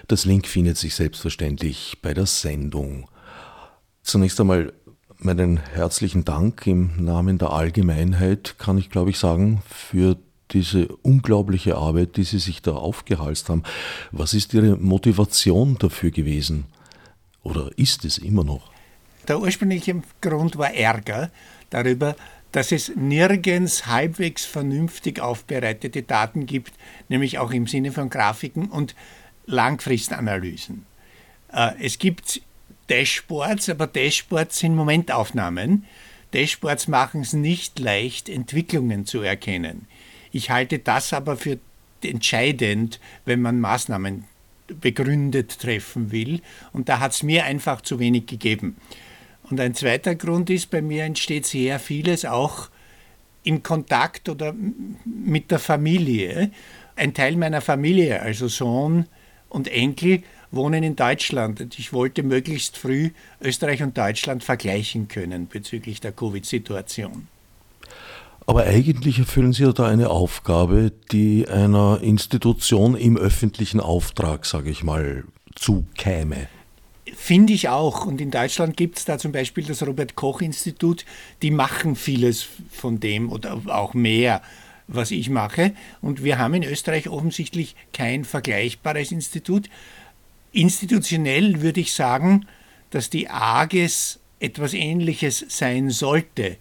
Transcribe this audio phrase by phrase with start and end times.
[0.08, 3.08] Das Link findet sich selbstverständlich bei der Sendung.
[4.02, 4.72] Zunächst einmal
[5.18, 10.16] meinen herzlichen Dank im Namen der Allgemeinheit, kann ich glaube ich sagen, für
[10.50, 13.62] diese unglaubliche Arbeit, die Sie sich da aufgehalst haben.
[14.10, 16.64] Was ist Ihre Motivation dafür gewesen?
[17.42, 18.70] Oder ist es immer noch?
[19.28, 21.30] Der ursprüngliche Grund war Ärger
[21.70, 22.16] darüber,
[22.52, 26.72] dass es nirgends halbwegs vernünftig aufbereitete Daten gibt,
[27.08, 28.94] nämlich auch im Sinne von Grafiken und
[29.46, 30.86] Langfristanalysen.
[31.52, 32.42] Äh, es gibt
[32.88, 35.84] Dashboards, aber Dashboards sind Momentaufnahmen.
[36.34, 39.86] Dashboards machen es nicht leicht, Entwicklungen zu erkennen.
[40.30, 41.58] Ich halte das aber für
[42.02, 44.24] entscheidend, wenn man Maßnahmen
[44.80, 46.40] begründet treffen will.
[46.72, 48.76] Und da hat es mir einfach zu wenig gegeben.
[49.52, 52.70] Und ein zweiter Grund ist, bei mir entsteht sehr vieles auch
[53.44, 54.54] im Kontakt oder
[55.04, 56.50] mit der Familie.
[56.96, 59.04] Ein Teil meiner Familie, also Sohn
[59.50, 63.10] und Enkel, wohnen in Deutschland und ich wollte möglichst früh
[63.42, 67.28] Österreich und Deutschland vergleichen können bezüglich der Covid-Situation.
[68.46, 74.70] Aber eigentlich erfüllen Sie ja da eine Aufgabe, die einer Institution im öffentlichen Auftrag, sage
[74.70, 75.24] ich mal,
[75.54, 76.48] zukäme.
[77.24, 78.04] Finde ich auch.
[78.04, 81.04] Und in Deutschland gibt es da zum Beispiel das Robert-Koch-Institut,
[81.40, 84.42] die machen vieles von dem oder auch mehr,
[84.88, 85.72] was ich mache.
[86.00, 89.70] Und wir haben in Österreich offensichtlich kein vergleichbares Institut.
[90.50, 92.44] Institutionell würde ich sagen,
[92.90, 96.56] dass die AGES etwas Ähnliches sein sollte.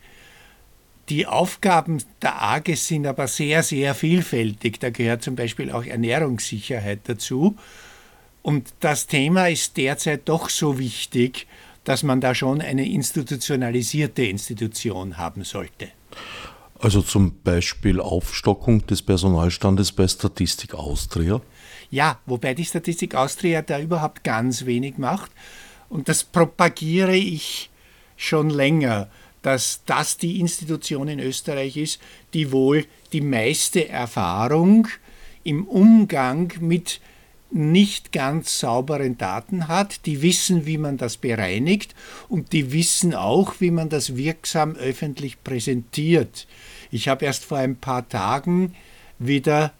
[1.10, 4.80] Die Aufgaben der AGES sind aber sehr, sehr vielfältig.
[4.80, 7.58] Da gehört zum Beispiel auch Ernährungssicherheit dazu.
[8.42, 11.48] Und das Thema ist derzeit doch so wichtig,
[11.84, 15.90] dass man da schon eine institutionalisierte Institution haben sollte.
[16.80, 21.42] Also zum Beispiel Aufstockung des Personalstandes bei Statistik Austria?
[21.92, 25.32] Ja, wobei die Statistik Austria da überhaupt ganz wenig macht.
[25.90, 27.70] Und das propagiere ich
[28.16, 29.10] schon länger,
[29.42, 32.00] dass das die Institution in Österreich ist,
[32.34, 34.88] die wohl die meiste Erfahrung
[35.44, 37.02] im Umgang mit
[37.52, 41.96] nicht ganz sauberen Daten hat, die wissen, wie man das bereinigt
[42.30, 46.48] und die wissen auch, wie man das wirksam öffentlich präsentiert.
[46.92, 48.74] Ich habe erst vor ein paar Tagen
[49.20, 49.74] wieder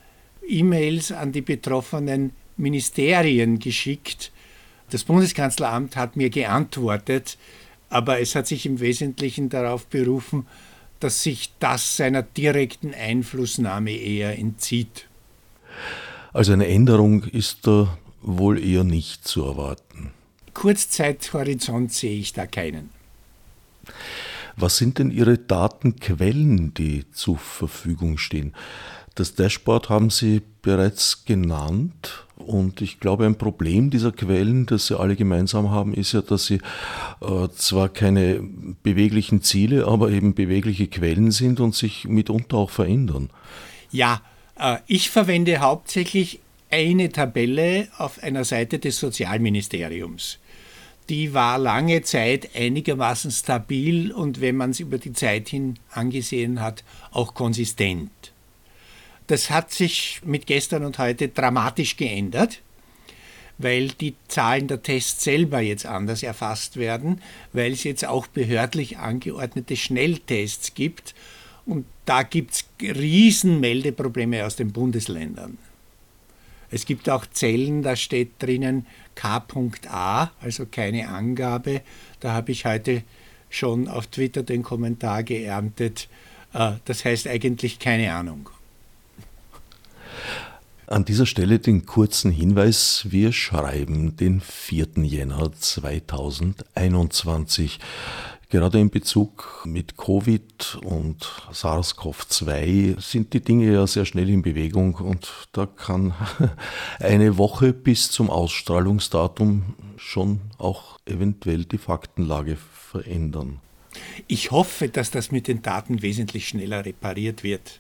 [0.48, 4.32] E-Mails an die betroffenen Ministerien geschickt.
[4.90, 7.38] Das Bundeskanzleramt hat mir geantwortet,
[7.90, 10.48] aber es hat sich im Wesentlichen darauf berufen,
[11.00, 15.08] dass sich das seiner direkten Einflussnahme eher entzieht.
[16.34, 20.12] Also eine Änderung ist da wohl eher nicht zu erwarten.
[20.54, 22.90] Kurzzeithorizont sehe ich da keinen.
[24.56, 28.54] Was sind denn Ihre Datenquellen, die zur Verfügung stehen?
[29.16, 32.26] Das Dashboard haben Sie bereits genannt.
[32.38, 36.46] Und ich glaube, ein Problem dieser Quellen, das sie alle gemeinsam haben, ist ja, dass
[36.46, 36.60] sie
[37.22, 38.42] äh, zwar keine
[38.82, 43.30] beweglichen Ziele, aber eben bewegliche Quellen sind und sich mitunter auch verändern.
[43.92, 44.22] Ja,
[44.88, 50.40] ich verwende hauptsächlich eine Tabelle auf einer Seite des Sozialministeriums.
[51.10, 56.62] Die war lange Zeit einigermaßen stabil und wenn man es über die Zeit hin angesehen
[56.62, 58.12] hat, auch konsistent.
[59.28, 62.62] Das hat sich mit gestern und heute dramatisch geändert,
[63.58, 67.22] weil die Zahlen der Tests selber jetzt anders erfasst werden,
[67.52, 71.14] weil es jetzt auch behördlich angeordnete Schnelltests gibt
[71.66, 75.58] und da gibt es Riesenmeldeprobleme aus den Bundesländern.
[76.72, 81.82] Es gibt auch Zellen, da steht drinnen K.A, also keine Angabe.
[82.22, 83.04] Da habe ich heute
[83.50, 86.08] schon auf Twitter den Kommentar geerntet.
[86.54, 88.50] Äh, das heißt eigentlich keine Ahnung.
[90.88, 94.88] An dieser Stelle den kurzen Hinweis, wir schreiben den 4.
[95.04, 97.80] Jänner 2021.
[98.52, 104.96] Gerade in Bezug mit Covid und SARS-CoV-2 sind die Dinge ja sehr schnell in Bewegung
[104.96, 106.14] und da kann
[107.00, 113.62] eine Woche bis zum Ausstrahlungsdatum schon auch eventuell die Faktenlage verändern.
[114.28, 117.80] Ich hoffe, dass das mit den Daten wesentlich schneller repariert wird.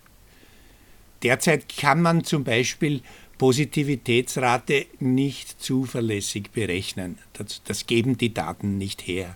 [1.22, 3.02] Derzeit kann man zum Beispiel
[3.38, 7.18] Positivitätsrate nicht zuverlässig berechnen.
[7.34, 9.36] Das, das geben die Daten nicht her.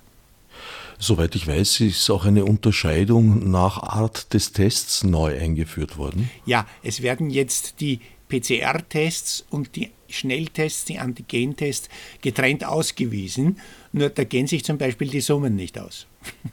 [0.97, 6.29] Soweit ich weiß, ist auch eine Unterscheidung nach Art des Tests neu eingeführt worden.
[6.45, 7.99] Ja, es werden jetzt die
[8.29, 11.89] PCR-Tests und die Schnelltests, die Antigentests
[12.21, 13.59] getrennt ausgewiesen.
[13.91, 16.07] Nur da gehen sich zum Beispiel die Summen nicht aus.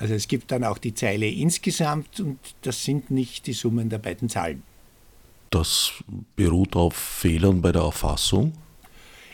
[0.00, 3.98] Also es gibt dann auch die Zeile insgesamt und das sind nicht die Summen der
[3.98, 4.62] beiden Zahlen.
[5.50, 5.92] Das
[6.36, 8.52] beruht auf Fehlern bei der Erfassung?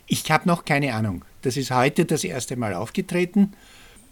[0.07, 1.23] Ich habe noch keine Ahnung.
[1.43, 3.53] Das ist heute das erste Mal aufgetreten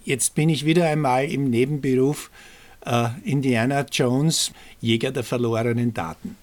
[0.05, 2.31] Jetzt bin ich wieder einmal im Nebenberuf
[2.85, 6.37] äh, Indiana Jones, Jäger der verlorenen Daten.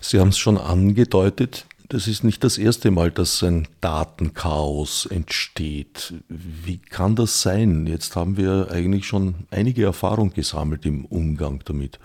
[0.00, 6.14] Sie haben es schon angedeutet, das ist nicht das erste Mal, dass ein Datenchaos entsteht.
[6.28, 7.88] Wie kann das sein?
[7.88, 11.98] Jetzt haben wir eigentlich schon einige Erfahrung gesammelt im Umgang damit.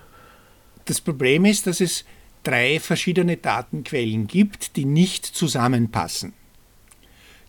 [0.85, 2.03] Das Problem ist, dass es
[2.43, 6.33] drei verschiedene Datenquellen gibt, die nicht zusammenpassen.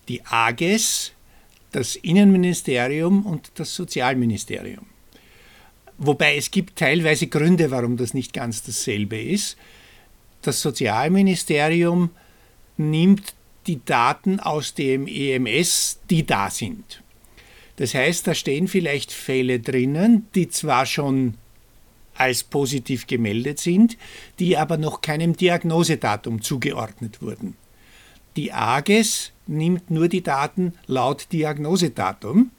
[0.07, 1.13] Die AGES,
[1.77, 4.87] das Innenministerium und das Sozialministerium.
[5.99, 9.57] Wobei es gibt teilweise Gründe, warum das nicht ganz dasselbe ist.
[10.41, 12.09] Das Sozialministerium
[12.77, 13.35] nimmt
[13.67, 17.03] die Daten aus dem EMS, die da sind.
[17.75, 21.35] Das heißt, da stehen vielleicht Fälle drinnen, die zwar schon
[22.15, 23.97] als positiv gemeldet sind,
[24.39, 27.55] die aber noch keinem Diagnosedatum zugeordnet wurden.
[28.35, 32.51] Die AGES nimmt nur die Daten laut Diagnosedatum.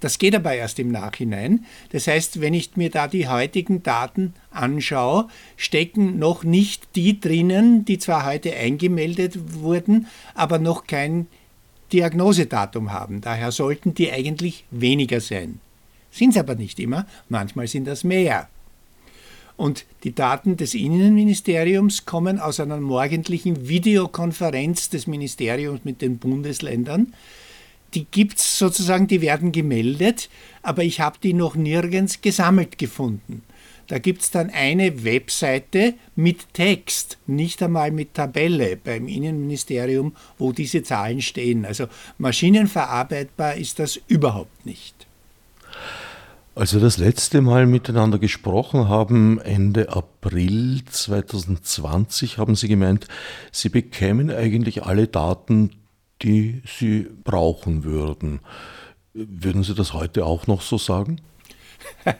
[0.00, 1.64] Das geht aber erst im Nachhinein.
[1.90, 7.84] Das heißt, wenn ich mir da die heutigen Daten anschaue, stecken noch nicht die drinnen,
[7.84, 11.26] die zwar heute eingemeldet wurden, aber noch kein
[11.92, 13.20] Diagnosedatum haben.
[13.20, 15.60] Daher sollten die eigentlich weniger sein.
[16.10, 18.48] Sind es aber nicht immer, manchmal sind das mehr.
[19.58, 27.12] Und die Daten des Innenministeriums kommen aus einer morgendlichen Videokonferenz des Ministeriums mit den Bundesländern.
[27.92, 30.30] Die gibt es sozusagen, die werden gemeldet,
[30.62, 33.42] aber ich habe die noch nirgends gesammelt gefunden.
[33.88, 40.52] Da gibt es dann eine Webseite mit Text, nicht einmal mit Tabelle beim Innenministerium, wo
[40.52, 41.64] diese Zahlen stehen.
[41.64, 41.86] Also
[42.18, 45.07] maschinenverarbeitbar ist das überhaupt nicht.
[46.58, 53.06] Als wir das letzte Mal miteinander gesprochen haben, Ende April 2020, haben Sie gemeint,
[53.52, 55.70] Sie bekämen eigentlich alle Daten,
[56.20, 58.40] die Sie brauchen würden.
[59.14, 61.20] Würden Sie das heute auch noch so sagen?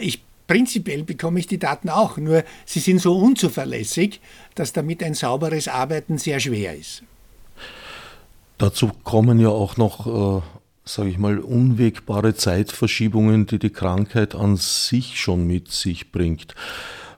[0.00, 4.20] Ich Prinzipiell bekomme ich die Daten auch, nur sie sind so unzuverlässig,
[4.54, 7.02] dass damit ein sauberes Arbeiten sehr schwer ist.
[8.58, 10.42] Dazu kommen ja auch noch äh,
[10.84, 16.54] sage ich mal, unwegbare Zeitverschiebungen, die die Krankheit an sich schon mit sich bringt.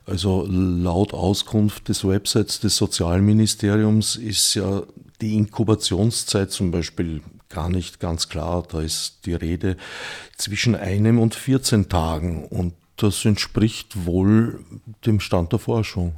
[0.05, 4.83] Also laut Auskunft des Websites des Sozialministeriums ist ja
[5.19, 8.63] die Inkubationszeit zum Beispiel gar nicht ganz klar.
[8.69, 9.75] Da ist die Rede
[10.37, 14.63] zwischen einem und 14 Tagen und das entspricht wohl
[15.05, 16.15] dem Stand der Forschung.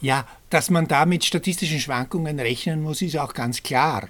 [0.00, 4.08] Ja, dass man da mit statistischen Schwankungen rechnen muss, ist auch ganz klar.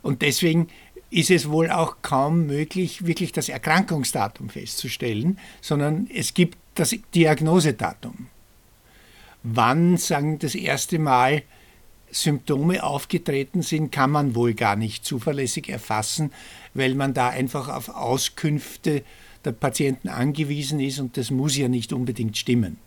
[0.00, 0.68] Und deswegen
[1.12, 8.28] ist es wohl auch kaum möglich, wirklich das Erkrankungsdatum festzustellen, sondern es gibt das Diagnosedatum.
[9.42, 11.42] Wann, sagen das erste Mal,
[12.10, 16.32] Symptome aufgetreten sind, kann man wohl gar nicht zuverlässig erfassen,
[16.72, 19.02] weil man da einfach auf Auskünfte
[19.44, 22.78] der Patienten angewiesen ist und das muss ja nicht unbedingt stimmen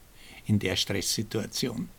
[0.48, 1.90] in der Stresssituation.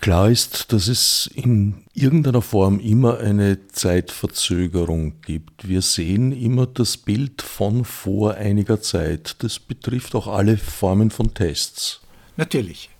[0.00, 5.66] Klar ist, dass es in irgendeiner Form immer eine Zeitverzögerung gibt.
[5.68, 9.36] Wir sehen immer das Bild von vor einiger Zeit.
[9.42, 12.00] Das betrifft auch alle Formen von Tests.
[12.36, 12.90] Natürlich.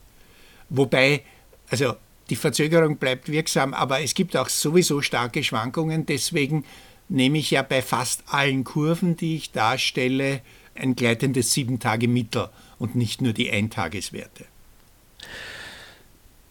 [0.71, 1.23] Wobei,
[1.71, 1.95] also
[2.31, 6.05] die Verzögerung bleibt wirksam, aber es gibt auch sowieso starke Schwankungen.
[6.05, 6.65] Deswegen
[7.09, 10.41] nehme ich ja bei fast allen Kurven, die ich darstelle,
[10.75, 14.45] ein gleitendes Sieben-Tage-Mittel und nicht nur die Eintageswerte.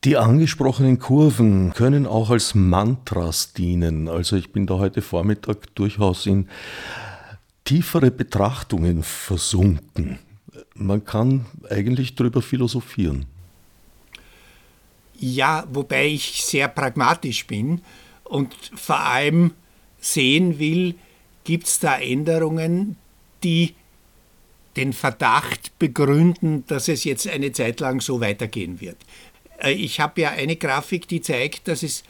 [0.04, 4.08] Die angesprochenen Kurven können auch als Mantras dienen.
[4.08, 6.48] Also ich bin da heute Vormittag durchaus in
[7.63, 10.20] tiefere Betrachtungen versunken.
[10.75, 13.25] Man kann eigentlich darüber philosophieren.
[15.20, 17.82] Ja, wobei ich sehr pragmatisch bin
[18.24, 19.54] und vor allem
[20.00, 20.96] sehen will,
[21.44, 22.98] gibt es da Änderungen,
[23.44, 23.74] die
[24.77, 28.98] den Verdacht begründen, dass es jetzt eine Zeit lang so weitergehen wird.
[29.58, 32.04] Äh, ich habe ja eine Grafik, die zeigt, dass es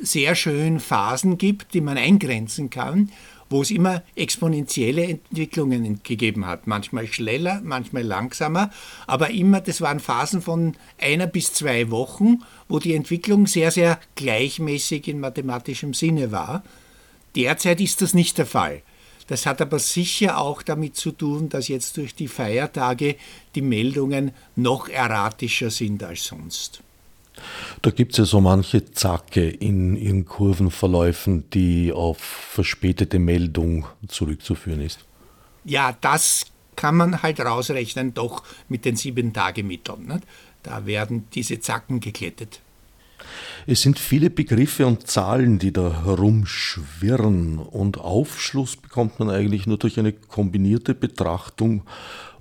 [0.00, 3.10] sehr schön Phasen gibt, die man eingrenzen kann,
[3.50, 6.66] wo es immer exponentielle Entwicklungen gegeben hat.
[6.66, 8.70] Manchmal schneller, manchmal langsamer,
[9.06, 14.00] aber immer, das waren Phasen von einer bis zwei Wochen, wo die Entwicklung sehr, sehr
[14.14, 16.64] gleichmäßig in mathematischem Sinne war.
[17.36, 18.82] Derzeit ist das nicht der Fall.
[19.26, 23.16] Das hat aber sicher auch damit zu tun, dass jetzt durch die Feiertage
[23.54, 26.82] die Meldungen noch erratischer sind als sonst.
[27.80, 34.80] Da gibt es ja so manche Zacke in ihren Kurvenverläufen, die auf verspätete Meldung zurückzuführen
[34.80, 35.00] ist.
[35.64, 36.46] Ja, das
[36.76, 40.06] kann man halt rausrechnen, doch mit den Sieben-Tage-Mitteln.
[40.06, 40.20] Ne?
[40.62, 42.60] Da werden diese Zacken geklettet.
[43.66, 49.78] Es sind viele Begriffe und Zahlen, die da herumschwirren und Aufschluss bekommt man eigentlich nur
[49.78, 51.82] durch eine kombinierte Betrachtung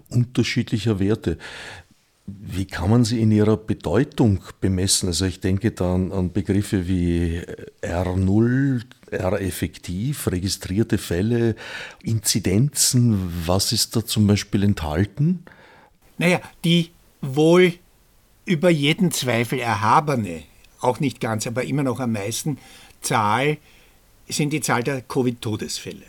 [0.10, 1.38] unterschiedlicher Werte.
[2.28, 5.08] Wie kann man sie in ihrer Bedeutung bemessen?
[5.08, 7.42] Also ich denke da an, Begriffe wie
[7.82, 11.56] R0, R-effektiv, registrierte Fälle,
[12.04, 13.34] Inzidenzen.
[13.46, 15.44] Was ist da zum Beispiel enthalten?
[16.18, 17.74] Naja, die wohl
[18.46, 20.44] über jeden Zweifel erhabene,
[20.80, 22.60] auch nicht ganz, aber immer noch am meisten
[23.02, 23.58] Zahl
[24.28, 26.06] sind die Zahl der Covid-Todesfälle.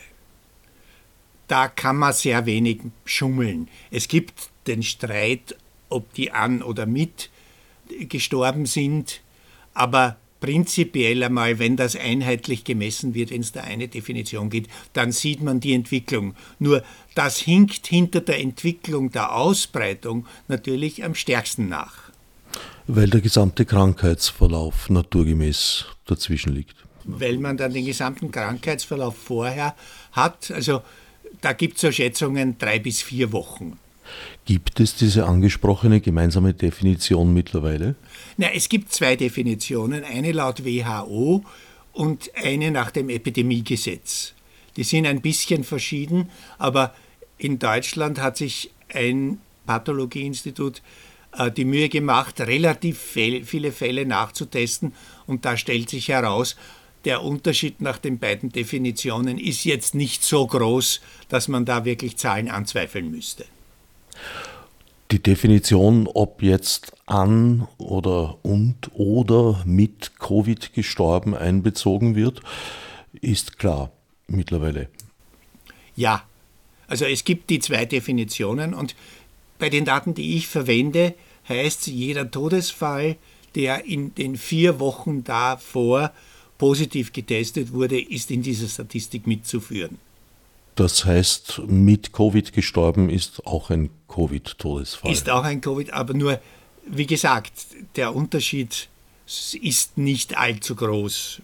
[1.48, 3.68] Da kann man sehr wenig schummeln.
[3.90, 5.56] Es gibt den Streit
[5.92, 7.30] ob die an oder mit
[8.08, 9.20] gestorben sind.
[9.74, 15.12] Aber prinzipiell einmal, wenn das einheitlich gemessen wird, wenn es da eine Definition gibt, dann
[15.12, 16.34] sieht man die Entwicklung.
[16.58, 16.82] Nur
[17.14, 21.94] das hinkt hinter der Entwicklung der Ausbreitung natürlich am stärksten nach.
[22.88, 26.74] Weil der gesamte Krankheitsverlauf naturgemäß dazwischen liegt.
[27.04, 29.76] Weil man dann den gesamten Krankheitsverlauf vorher
[30.10, 30.50] hat.
[30.50, 30.82] Also
[31.40, 33.78] da gibt es so Schätzungen drei bis vier Wochen.
[34.44, 37.94] Gibt es diese angesprochene gemeinsame Definition mittlerweile?
[38.36, 41.44] Na, es gibt zwei Definitionen, eine laut WHO
[41.92, 44.34] und eine nach dem Epidemiegesetz.
[44.76, 46.94] Die sind ein bisschen verschieden, aber
[47.38, 50.82] in Deutschland hat sich ein Pathologieinstitut
[51.36, 54.92] äh, die Mühe gemacht, relativ viele Fälle nachzutesten
[55.26, 56.56] und da stellt sich heraus,
[57.04, 62.16] der Unterschied nach den beiden Definitionen ist jetzt nicht so groß, dass man da wirklich
[62.16, 63.44] Zahlen anzweifeln müsste.
[65.10, 72.40] Die Definition, ob jetzt an oder und oder mit Covid gestorben einbezogen wird,
[73.20, 73.92] ist klar
[74.26, 74.88] mittlerweile.
[75.96, 76.24] Ja,
[76.88, 78.94] also es gibt die zwei Definitionen und
[79.58, 81.14] bei den Daten, die ich verwende,
[81.48, 83.16] heißt jeder Todesfall,
[83.54, 86.12] der in den vier Wochen davor
[86.58, 89.98] positiv getestet wurde, ist in dieser Statistik mitzuführen.
[90.74, 95.12] Das heißt, mit Covid gestorben ist auch ein Covid-Todesfall.
[95.12, 96.40] Ist auch ein Covid, aber nur,
[96.86, 97.52] wie gesagt,
[97.96, 98.88] der Unterschied
[99.26, 101.42] ist nicht allzu groß.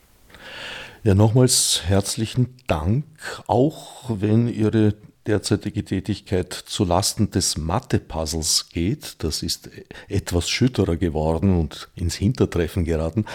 [1.04, 3.04] Ja, nochmals herzlichen Dank,
[3.46, 4.94] auch wenn Ihre
[5.26, 9.22] derzeitige Tätigkeit zu Lasten des Mathe-Puzzles geht.
[9.22, 9.70] Das ist
[10.08, 13.26] etwas schütterer geworden und ins Hintertreffen geraten.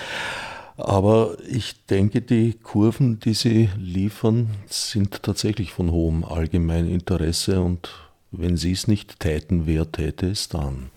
[0.75, 7.89] Aber ich denke, die Kurven, die Sie liefern, sind tatsächlich von hohem allgemeinen Interesse und
[8.31, 10.89] wenn Sie es nicht täten, wer täte es dann?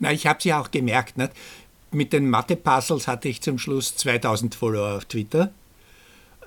[0.00, 1.16] Na, ich habe es ja auch gemerkt.
[1.16, 1.32] Nicht?
[1.92, 5.52] Mit den Mathe-Puzzles hatte ich zum Schluss 2000 Follower auf Twitter.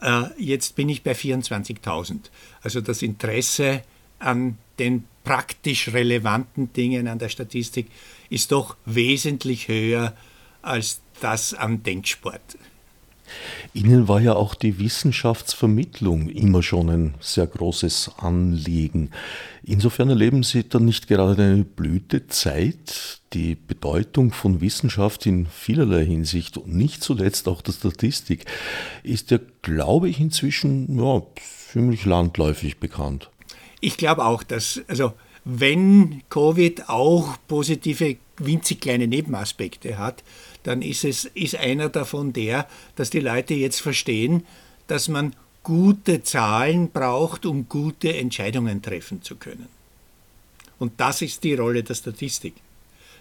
[0.01, 2.17] Äh, jetzt bin ich bei 24.000.
[2.61, 3.83] Also das Interesse
[4.19, 7.87] an den praktisch relevanten Dingen an der Statistik
[8.29, 10.13] ist doch wesentlich höher
[10.61, 12.57] als das an Denksport.
[13.73, 19.11] Ihnen war ja auch die Wissenschaftsvermittlung immer schon ein sehr großes Anliegen.
[19.63, 23.19] Insofern erleben Sie dann nicht gerade eine Blütezeit.
[23.33, 28.45] Die Bedeutung von Wissenschaft in vielerlei Hinsicht und nicht zuletzt auch der Statistik
[29.03, 31.21] ist ja, glaube ich, inzwischen ja,
[31.71, 33.29] ziemlich landläufig bekannt.
[33.81, 40.23] Ich glaube auch, dass, also wenn Covid auch positive, winzig kleine Nebenaspekte hat,
[40.65, 44.45] dann ist, es, ist einer davon der, dass die Leute jetzt verstehen,
[44.87, 49.67] dass man gute Zahlen braucht, um gute Entscheidungen treffen zu können.
[50.79, 52.55] Und das ist die Rolle der Statistik.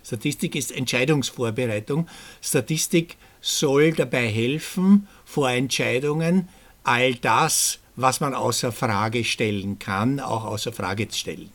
[0.04, 2.08] Statistik ist Entscheidungsvorbereitung.
[2.42, 6.48] Statistik soll dabei helfen, vor Entscheidungen
[6.82, 11.50] all das, was man außer Frage stellen kann, auch außer Frage zu stellen.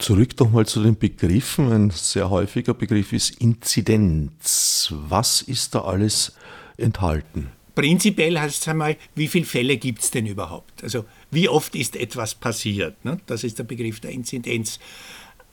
[0.00, 1.70] Zurück nochmal zu den Begriffen.
[1.70, 4.88] Ein sehr häufiger Begriff ist Inzidenz.
[4.92, 6.32] Was ist da alles
[6.78, 7.50] enthalten?
[7.74, 10.82] Prinzipiell heißt es einmal, wie viele Fälle gibt es denn überhaupt?
[10.82, 13.04] Also wie oft ist etwas passiert?
[13.04, 13.20] Ne?
[13.26, 14.80] Das ist der Begriff der Inzidenz.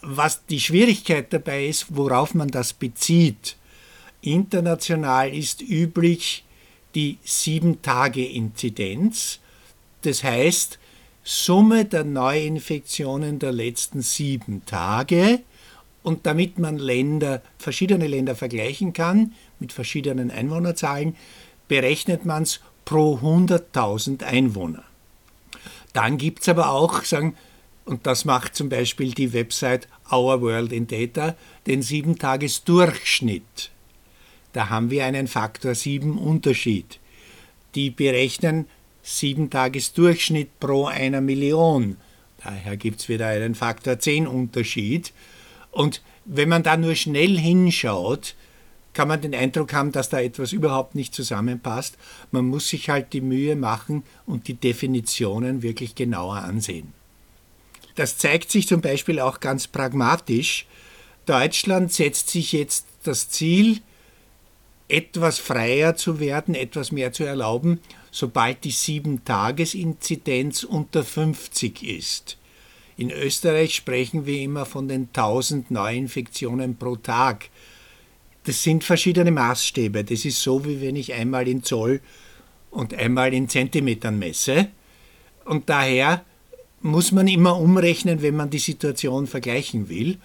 [0.01, 3.58] Was die Schwierigkeit dabei ist, worauf man das bezieht.
[4.22, 6.46] International ist üblich
[6.96, 9.42] die Sieben-Tage-Inzidenz.
[10.04, 10.80] Das heißt,
[11.29, 15.41] Summe der Neuinfektionen der letzten sieben Tage.
[16.01, 21.17] Und damit man Länder, verschiedene Länder vergleichen kann mit verschiedenen Einwohnerzahlen,
[21.67, 24.86] berechnet man es pro 100.000 Einwohner.
[25.91, 27.36] Dann gibt es aber auch, sagen,
[27.84, 33.72] und das macht zum Beispiel die Website Our World in Data, den 7-Tages-Durchschnitt.
[34.53, 37.00] Da haben wir einen Faktor 7 Unterschied.
[37.75, 38.65] Die berechnen
[39.08, 41.98] sieben Tages Durchschnitt pro einer Million.
[42.44, 45.14] Daher gibt es wieder einen Faktor 10 Unterschied.
[45.72, 48.36] Und wenn man da nur schnell hinschaut,
[48.94, 51.98] kann man den Eindruck haben, dass da etwas überhaupt nicht zusammenpasst.
[52.32, 56.93] Man muss sich halt die Mühe machen und die Definitionen wirklich genauer ansehen.
[57.96, 60.65] Das zeigt sich zum Beispiel auch ganz pragmatisch.
[61.26, 63.82] Deutschland setzt sich jetzt das Ziel,
[64.89, 67.80] etwas freier zu werden, etwas mehr zu erlauben
[68.17, 72.38] sobald die 7-Tages-Inzidenz unter 50 ist.
[72.97, 77.51] In Österreich sprechen wir immer von den 1000 Neuinfektionen pro Tag.
[78.45, 80.03] Das sind verschiedene Maßstäbe.
[80.03, 82.01] Das ist so, wie wenn ich einmal in Zoll
[82.71, 84.69] und einmal in Zentimetern messe.
[85.45, 86.25] Und daher
[86.82, 90.17] muss man immer umrechnen, wenn man die Situation vergleichen will.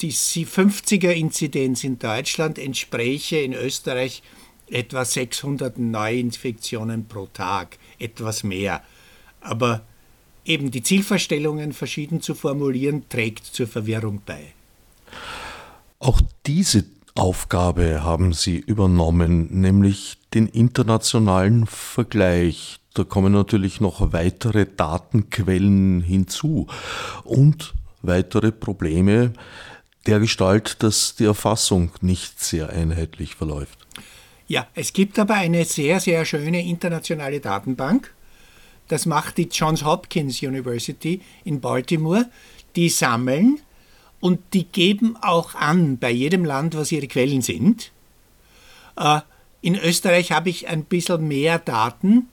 [0.00, 4.22] Die 50er-Inzidenz in Deutschland entspräche in Österreich
[4.70, 8.82] etwa 600 Neuinfektionen pro Tag, etwas mehr.
[9.40, 9.82] Aber
[10.44, 14.52] eben die Zielvorstellungen verschieden zu formulieren, trägt zur Verwirrung bei.
[15.98, 22.78] Auch diese Aufgabe haben Sie übernommen, nämlich den internationalen Vergleich.
[22.94, 26.66] Da kommen natürlich noch weitere Datenquellen hinzu
[27.24, 29.32] und weitere Probleme
[30.06, 33.85] der Gestalt, dass die Erfassung nicht sehr einheitlich verläuft.
[34.48, 38.14] Ja, es gibt aber eine sehr, sehr schöne internationale Datenbank.
[38.88, 42.30] Das macht die Johns Hopkins University in Baltimore.
[42.76, 43.60] Die sammeln
[44.20, 47.92] und die geben auch an bei jedem Land, was ihre Quellen sind.
[48.96, 49.20] Äh,
[49.62, 52.28] in Österreich habe ich ein bisschen mehr Daten.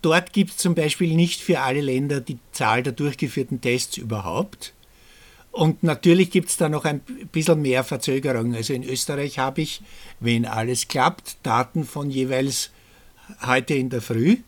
[0.00, 4.73] Dort gibt es zum Beispiel nicht für alle Länder die Zahl der durchgeführten Tests überhaupt.
[5.54, 6.98] Und natürlich gibt es da noch ein
[7.30, 8.56] bisschen mehr Verzögerung.
[8.56, 9.82] Also in Österreich habe ich,
[10.18, 12.70] wenn alles klappt, Daten von jeweils
[13.40, 14.38] heute in der Früh.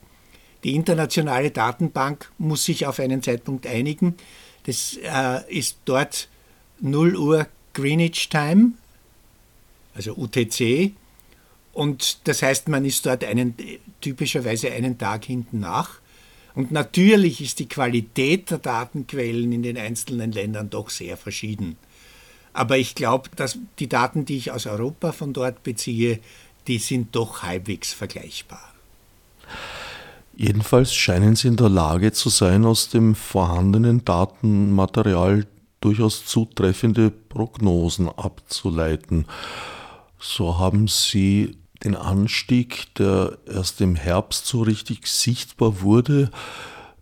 [0.64, 4.16] Die internationale Datenbank muss sich auf einen Zeitpunkt einigen.
[4.64, 6.29] Das äh, ist dort
[6.81, 8.73] 0 Uhr Greenwich Time,
[9.95, 10.90] also UTC.
[11.73, 13.55] Und das heißt, man ist dort einen,
[14.01, 16.01] typischerweise einen Tag hinten nach.
[16.57, 21.77] Und natürlich ist die Qualität der Datenquellen in den einzelnen Ländern doch sehr verschieden.
[22.55, 26.19] Aber ich glaube, dass die Daten, die ich aus Europa von dort beziehe,
[26.66, 28.73] die sind doch halbwegs vergleichbar.
[30.35, 35.47] Jedenfalls scheinen Sie in der Lage zu sein, aus dem vorhandenen Datenmaterial
[35.83, 39.27] durchaus zutreffende Prognosen abzuleiten.
[40.19, 46.31] So haben Sie den Anstieg, der erst im Herbst so richtig sichtbar wurde,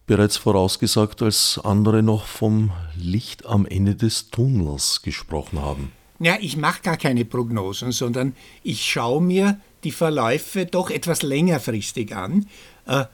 [0.07, 5.93] bereits vorausgesagt, als andere noch vom Licht am Ende des Tunnels gesprochen haben.
[6.19, 12.15] Ja, ich mache gar keine Prognosen, sondern ich schaue mir die Verläufe doch etwas längerfristig
[12.15, 12.47] an.
[12.87, 13.05] Äh,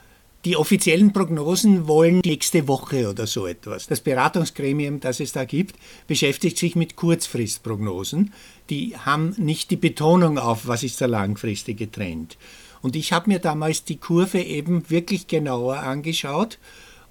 [0.46, 3.86] Die offiziellen Prognosen wollen nächste Woche oder so etwas.
[3.88, 5.76] Das Beratungsgremium, das es da gibt,
[6.06, 8.32] beschäftigt sich mit Kurzfristprognosen.
[8.70, 12.38] Die haben nicht die Betonung auf, was ist der langfristige Trend.
[12.80, 16.58] Und ich habe mir damals die Kurve eben wirklich genauer angeschaut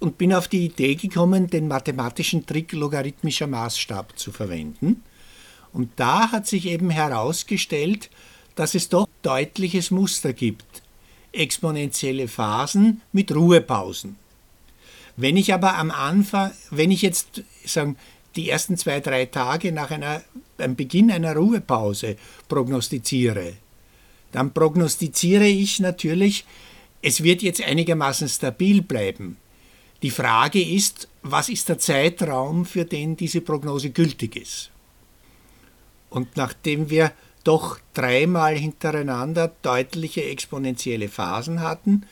[0.00, 5.04] und bin auf die Idee gekommen, den mathematischen Trick logarithmischer Maßstab zu verwenden.
[5.72, 8.10] Und da hat sich eben herausgestellt,
[8.56, 10.79] dass es doch deutliches Muster gibt.
[11.32, 14.16] Exponentielle Phasen mit Ruhepausen.
[15.16, 17.96] Wenn ich aber am Anfang, wenn ich jetzt sagen,
[18.36, 20.22] die ersten zwei, drei Tage nach einer,
[20.56, 22.16] beim Beginn einer Ruhepause
[22.48, 23.54] prognostiziere,
[24.32, 26.44] dann prognostiziere ich natürlich,
[27.02, 29.36] es wird jetzt einigermaßen stabil bleiben.
[30.02, 34.70] Die Frage ist, was ist der Zeitraum, für den diese Prognose gültig ist?
[36.08, 37.12] Und nachdem wir
[37.44, 42.04] doch dreimal hintereinander deutliche exponentielle Phasen hatten,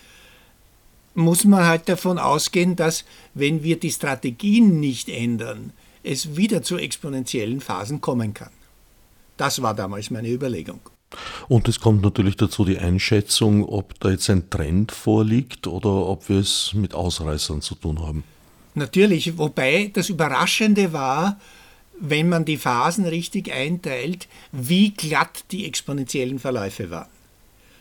[1.15, 6.79] muss man halt davon ausgehen, dass wenn wir die Strategien nicht ändern, es wieder zu
[6.79, 8.53] exponentiellen Phasen kommen kann.
[9.37, 10.81] Das war damals meine Überlegung.
[11.49, 16.29] Und es kommt natürlich dazu die Einschätzung, ob da jetzt ein Trend vorliegt oder ob
[16.29, 18.25] wir es mit Ausreißern zu tun haben.
[18.75, 21.41] Natürlich, wobei das Überraschende war,
[22.01, 27.09] wenn man die Phasen richtig einteilt, wie glatt die exponentiellen Verläufe waren.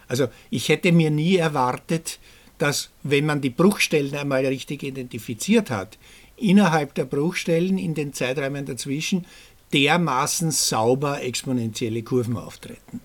[0.07, 2.19] Also ich hätte mir nie erwartet,
[2.57, 5.97] dass wenn man die Bruchstellen einmal richtig identifiziert hat,
[6.37, 9.25] innerhalb der Bruchstellen in den Zeiträumen dazwischen
[9.73, 13.01] dermaßen sauber exponentielle Kurven auftreten.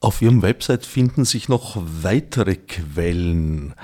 [0.00, 3.74] Auf Ihrem Website finden sich noch weitere Quellen,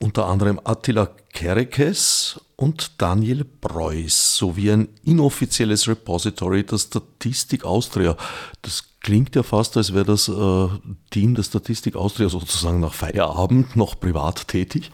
[0.00, 8.16] unter anderem Attila Kerekes und Daniel Preuß sowie ein inoffizielles Repository der Statistik Austria.
[8.62, 10.68] Das klingt ja fast, als wäre das äh,
[11.10, 14.90] Team der Statistik Austria sozusagen nach Feierabend noch privat tätig.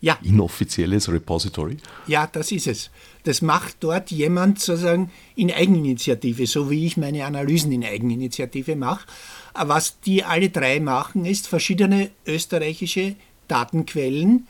[0.00, 0.18] Ja.
[0.22, 1.78] Inoffizielles Repository.
[2.06, 2.90] Ja, das ist es.
[3.22, 9.06] Das macht dort jemand sozusagen in Eigeninitiative, so wie ich meine Analysen in Eigeninitiative mache.
[9.54, 13.16] Was die alle drei machen, ist verschiedene österreichische
[13.48, 14.46] Datenquellen.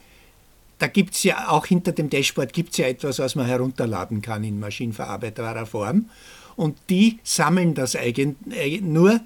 [0.79, 4.45] Da gibt es ja auch hinter dem Dashboard gibt's ja etwas, was man herunterladen kann
[4.45, 6.11] in maschinenverarbeitbarer Form.
[6.57, 9.21] Und die sammeln das eigentlich nur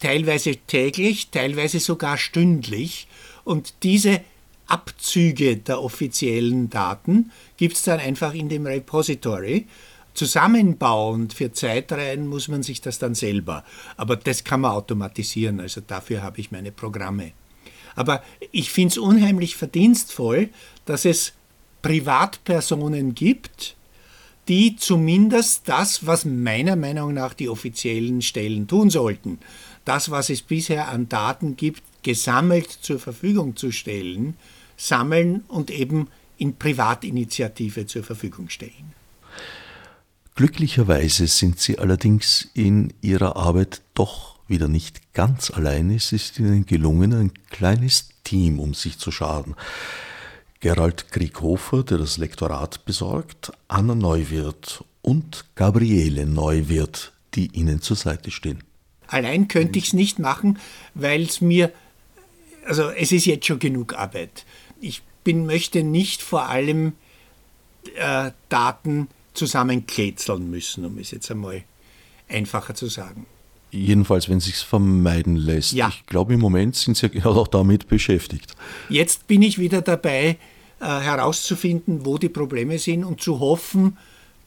[0.00, 3.06] teilweise täglich, teilweise sogar stündlich.
[3.44, 4.20] Und diese
[4.66, 9.66] Abzüge der offiziellen Daten gibt es dann einfach in dem Repository
[10.14, 13.64] zusammenbauend für Zeitreihen muss man sich das dann selber.
[13.96, 17.32] Aber das kann man automatisieren, also dafür habe ich meine Programme.
[17.94, 18.22] Aber
[18.52, 20.50] ich finde es unheimlich verdienstvoll,
[20.84, 21.32] dass es
[21.82, 23.76] Privatpersonen gibt,
[24.48, 29.38] die zumindest das, was meiner Meinung nach die offiziellen Stellen tun sollten,
[29.84, 34.34] das, was es bisher an Daten gibt, gesammelt zur Verfügung zu stellen,
[34.76, 38.94] sammeln und eben in Privatinitiative zur Verfügung stellen.
[40.34, 45.90] Glücklicherweise sind sie allerdings in ihrer Arbeit doch wieder nicht ganz allein.
[45.90, 49.54] Es ist ihnen gelungen, ein kleines Team um sich zu schaden.
[50.60, 58.30] Gerald Krieghofer, der das Lektorat besorgt, Anna Neuwirth und Gabriele Neuwirth, die ihnen zur Seite
[58.30, 58.62] stehen.
[59.06, 60.58] Allein könnte ich es nicht machen,
[60.94, 61.72] weil es mir,
[62.66, 64.44] also es ist jetzt schon genug Arbeit.
[64.80, 66.92] Ich bin, möchte nicht vor allem
[67.96, 71.64] äh, Daten zusammenkletzeln müssen, um es jetzt einmal
[72.28, 73.26] einfacher zu sagen.
[73.70, 75.72] Jedenfalls, wenn es sich vermeiden lässt.
[75.72, 75.88] Ja.
[75.88, 78.54] Ich glaube, im Moment sind Sie ja genau auch damit beschäftigt.
[78.88, 80.36] Jetzt bin ich wieder dabei,
[80.80, 83.96] äh, herauszufinden, wo die Probleme sind und zu hoffen,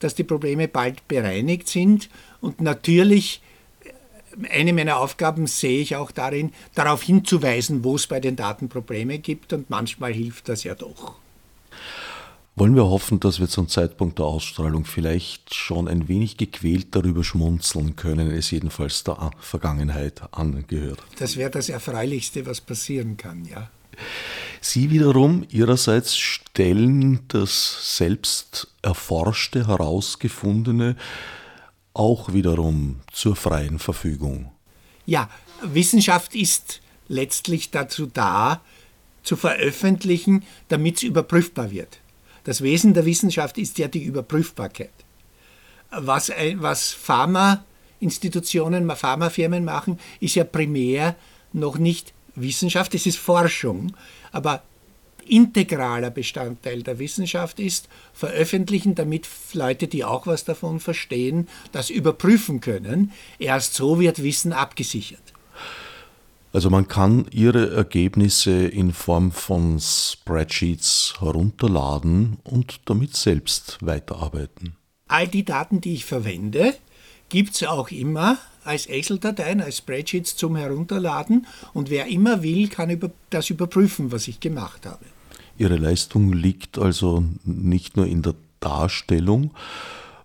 [0.00, 2.10] dass die Probleme bald bereinigt sind.
[2.40, 3.40] Und natürlich,
[3.84, 8.68] äh, eine meiner Aufgaben sehe ich auch darin, darauf hinzuweisen, wo es bei den Daten
[8.68, 9.52] Probleme gibt.
[9.52, 11.14] Und manchmal hilft das ja doch
[12.56, 17.24] wollen wir hoffen, dass wir zum Zeitpunkt der Ausstrahlung vielleicht schon ein wenig gequält darüber
[17.24, 21.02] schmunzeln können, es jedenfalls der Vergangenheit angehört.
[21.18, 23.70] Das wäre das Erfreulichste, was passieren kann, ja.
[24.60, 30.96] Sie wiederum ihrerseits stellen das selbst erforschte, herausgefundene
[31.92, 34.50] auch wiederum zur freien Verfügung.
[35.06, 35.28] Ja,
[35.62, 38.62] Wissenschaft ist letztlich dazu da,
[39.22, 42.00] zu veröffentlichen, damit es überprüfbar wird.
[42.44, 44.92] Das Wesen der Wissenschaft ist ja die Überprüfbarkeit.
[45.90, 51.16] Was, was Pharmainstitutionen, Pharmafirmen machen, ist ja primär
[51.52, 53.94] noch nicht Wissenschaft, es ist Forschung,
[54.32, 54.62] aber
[55.26, 62.60] integraler Bestandteil der Wissenschaft ist, veröffentlichen, damit Leute, die auch was davon verstehen, das überprüfen
[62.60, 63.12] können.
[63.38, 65.33] Erst so wird Wissen abgesichert.
[66.54, 74.76] Also man kann Ihre Ergebnisse in Form von Spreadsheets herunterladen und damit selbst weiterarbeiten.
[75.08, 76.76] All die Daten, die ich verwende,
[77.28, 83.00] gibt es auch immer als Excel-Dateien, als Spreadsheets zum Herunterladen und wer immer will, kann
[83.30, 85.04] das überprüfen, was ich gemacht habe.
[85.58, 89.50] Ihre Leistung liegt also nicht nur in der Darstellung,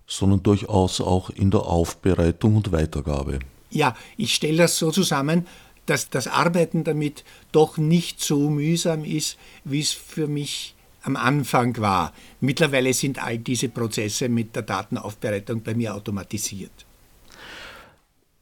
[0.06, 3.40] sondern durchaus auch in der Aufbereitung und Weitergabe.
[3.72, 5.46] Ja, ich stelle das so zusammen,
[5.90, 11.78] dass das Arbeiten damit doch nicht so mühsam ist, wie es für mich am Anfang
[11.78, 12.14] war.
[12.42, 16.86] Mittlerweile sind all diese Prozesse mit der Datenaufbereitung bei mir automatisiert.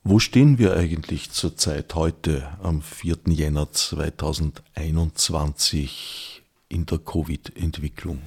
[0.03, 3.17] Wo stehen wir eigentlich zurzeit heute am 4.
[3.27, 8.21] Jänner 2021 in der Covid-Entwicklung?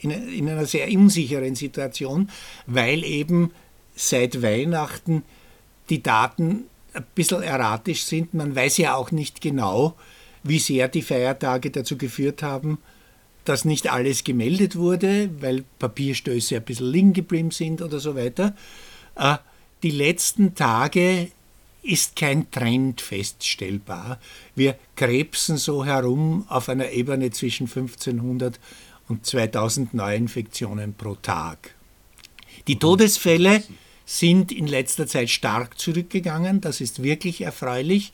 [0.00, 2.30] In, in einer sehr unsicheren Situation,
[2.66, 3.52] weil eben
[3.94, 5.22] seit Weihnachten
[5.90, 8.34] die Daten ein bisschen erratisch sind.
[8.34, 9.94] Man weiß ja auch nicht genau,
[10.42, 12.78] wie sehr die Feiertage dazu geführt haben,
[13.44, 18.54] dass nicht alles gemeldet wurde, weil Papierstöße ein bisschen liegen geblieben sind oder so weiter.
[19.16, 19.36] Äh,
[19.82, 21.30] die letzten Tage
[21.82, 24.18] ist kein Trend feststellbar.
[24.54, 28.60] Wir krebsen so herum auf einer Ebene zwischen 1500
[29.08, 31.74] und 2000 Neuinfektionen pro Tag.
[32.66, 33.62] Die Todesfälle
[34.10, 36.60] sind in letzter Zeit stark zurückgegangen.
[36.60, 38.12] Das ist wirklich erfreulich.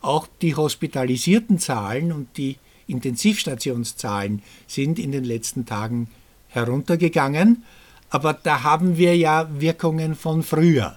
[0.00, 6.08] Auch die hospitalisierten Zahlen und die Intensivstationszahlen sind in den letzten Tagen
[6.46, 7.64] heruntergegangen.
[8.08, 10.96] Aber da haben wir ja Wirkungen von früher.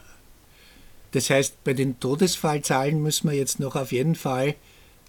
[1.10, 4.54] Das heißt, bei den Todesfallzahlen müssen wir jetzt noch auf jeden Fall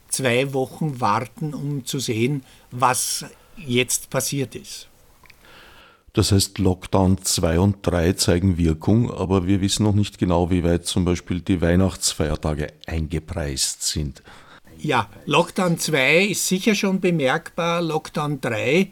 [0.09, 3.27] zwei Wochen warten, um zu sehen, was
[3.59, 4.88] jetzt passiert ist.
[6.16, 10.64] Das heißt, Lockdown 2 und 3 zeigen Wirkung, aber wir wissen noch nicht genau, wie
[10.64, 14.22] weit zum Beispiel die Weihnachtsfeiertage eingepreist sind.
[14.79, 17.83] Ja, Lockdown 2 ist sicher schon bemerkbar.
[17.83, 18.90] Lockdown 3,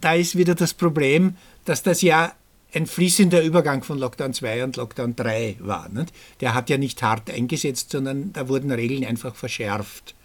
[0.00, 2.32] da ist wieder das Problem, dass das ja
[2.74, 5.88] ein fließender Übergang von Lockdown 2 und Lockdown 3 war.
[5.88, 6.12] Nicht?
[6.40, 10.16] Der hat ja nicht hart eingesetzt, sondern da wurden Regeln einfach verschärft.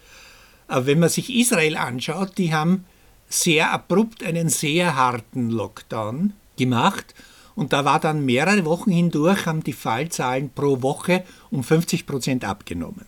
[0.66, 2.84] Aber wenn man sich Israel anschaut, die haben
[3.28, 7.14] sehr abrupt einen sehr harten Lockdown gemacht.
[7.54, 12.44] Und da war dann mehrere Wochen hindurch, haben die Fallzahlen pro Woche um 50 Prozent
[12.44, 13.06] abgenommen.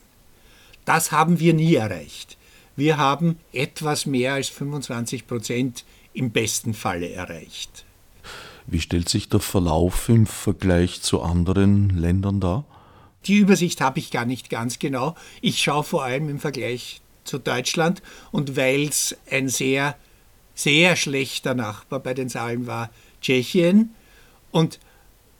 [0.85, 2.39] Das haben wir nie erreicht.
[2.75, 7.85] Wir haben etwas mehr als 25 Prozent im besten Falle erreicht.
[8.67, 12.65] Wie stellt sich der Verlauf im Vergleich zu anderen Ländern dar?
[13.27, 15.15] Die Übersicht habe ich gar nicht ganz genau.
[15.41, 19.97] Ich schaue vor allem im Vergleich zu Deutschland und weil es ein sehr
[20.59, 22.91] sehr schlechter Nachbar bei den Zahlen war
[23.21, 23.95] Tschechien.
[24.51, 24.81] Und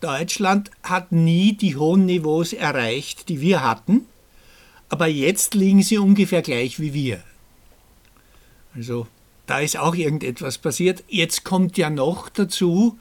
[0.01, 4.07] Deutschland hat nie die hohen Niveaus erreicht, die wir hatten.
[4.89, 7.23] Aber jetzt liegen sie ungefähr gleich wie wir.
[8.77, 9.09] Also
[9.47, 11.03] da ist auch irgendetwas passiert.
[11.09, 12.97] Jetzt kommt ja noch dazu,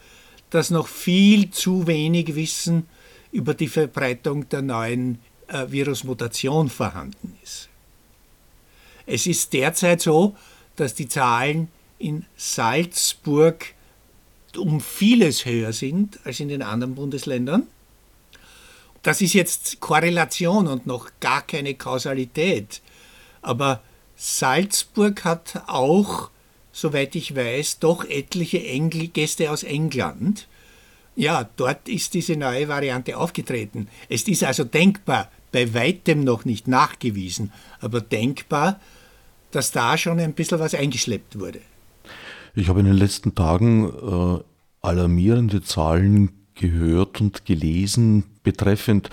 [0.49, 2.87] dass noch viel zu wenig Wissen
[3.31, 7.69] über die Verbreitung der neuen äh, Virusmutation vorhanden ist.
[9.05, 10.35] Es ist derzeit so,
[10.77, 11.67] dass die Zahlen
[11.99, 13.73] in Salzburg
[14.55, 17.67] um vieles höher sind als in den anderen Bundesländern.
[19.03, 22.81] Das ist jetzt Korrelation und noch gar keine Kausalität.
[23.41, 23.81] Aber
[24.15, 26.29] Salzburg hat auch,
[26.71, 30.47] soweit ich weiß, doch etliche Engl Gäste aus England.
[31.15, 33.87] Ja, dort ist diese neue Variante aufgetreten.
[34.09, 38.79] Es ist also denkbar, bei weitem noch nicht nachgewiesen, aber denkbar,
[39.51, 41.61] dass da schon ein bisschen was eingeschleppt wurde.
[42.57, 44.43] Ich habe in den letzten Tagen äh,
[44.81, 49.11] alarmierende Zahlen gehört und gelesen betreffend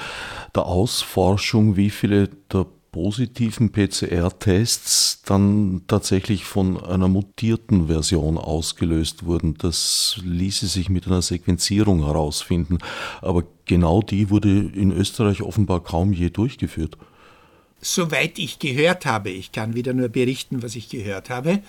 [0.55, 9.59] der Ausforschung, wie viele der positiven PCR-Tests dann tatsächlich von einer mutierten Version ausgelöst wurden.
[9.59, 12.79] Das ließe sich mit einer Sequenzierung herausfinden.
[13.21, 16.97] Aber genau die wurde in Österreich offenbar kaum je durchgeführt.
[17.83, 21.61] Soweit ich gehört habe, ich kann wieder nur berichten, was ich gehört habe,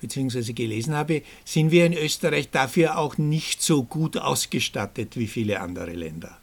[0.00, 0.52] bzw.
[0.52, 5.92] gelesen habe, sind wir in Österreich dafür auch nicht so gut ausgestattet wie viele andere
[5.92, 6.38] Länder.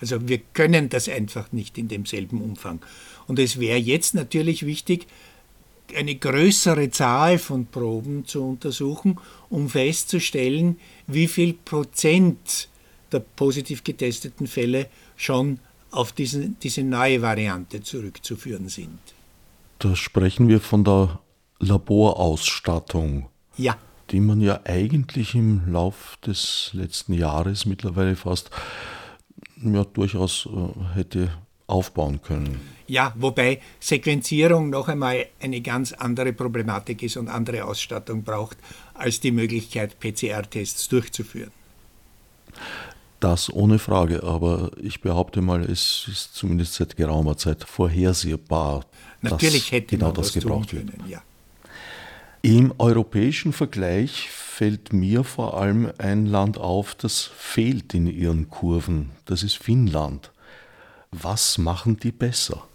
[0.00, 2.80] Also wir können das einfach nicht in demselben Umfang.
[3.26, 5.06] Und es wäre jetzt natürlich wichtig,
[5.94, 12.68] eine größere Zahl von Proben zu untersuchen, um festzustellen, wie viel Prozent
[13.12, 14.86] der positiv getesteten Fälle
[15.16, 15.58] schon
[15.90, 18.98] auf diesen, diese neue Variante zurückzuführen sind.
[19.80, 21.18] Da sprechen wir von der
[21.60, 23.28] Laborausstattung.
[23.56, 23.76] Ja.
[24.10, 28.50] Die man ja eigentlich im Lauf des letzten Jahres mittlerweile fast
[29.62, 31.30] ja, durchaus äh, hätte
[31.66, 32.60] aufbauen können.
[32.88, 38.56] Ja, wobei Sequenzierung noch einmal eine ganz andere Problematik ist und andere Ausstattung braucht,
[38.94, 41.52] als die Möglichkeit, PCR-Tests durchzuführen.
[43.20, 48.86] Das ohne Frage, aber ich behaupte mal, es ist zumindest seit geraumer Zeit vorhersehbar.
[49.20, 51.22] Natürlich hätte genau man das gebraucht können, ja.
[52.42, 59.10] Im europäischen Vergleich fällt mir vor allem ein Land auf, das fehlt in ihren Kurven.
[59.26, 60.30] Das ist Finnland.
[61.10, 62.66] Was machen die besser?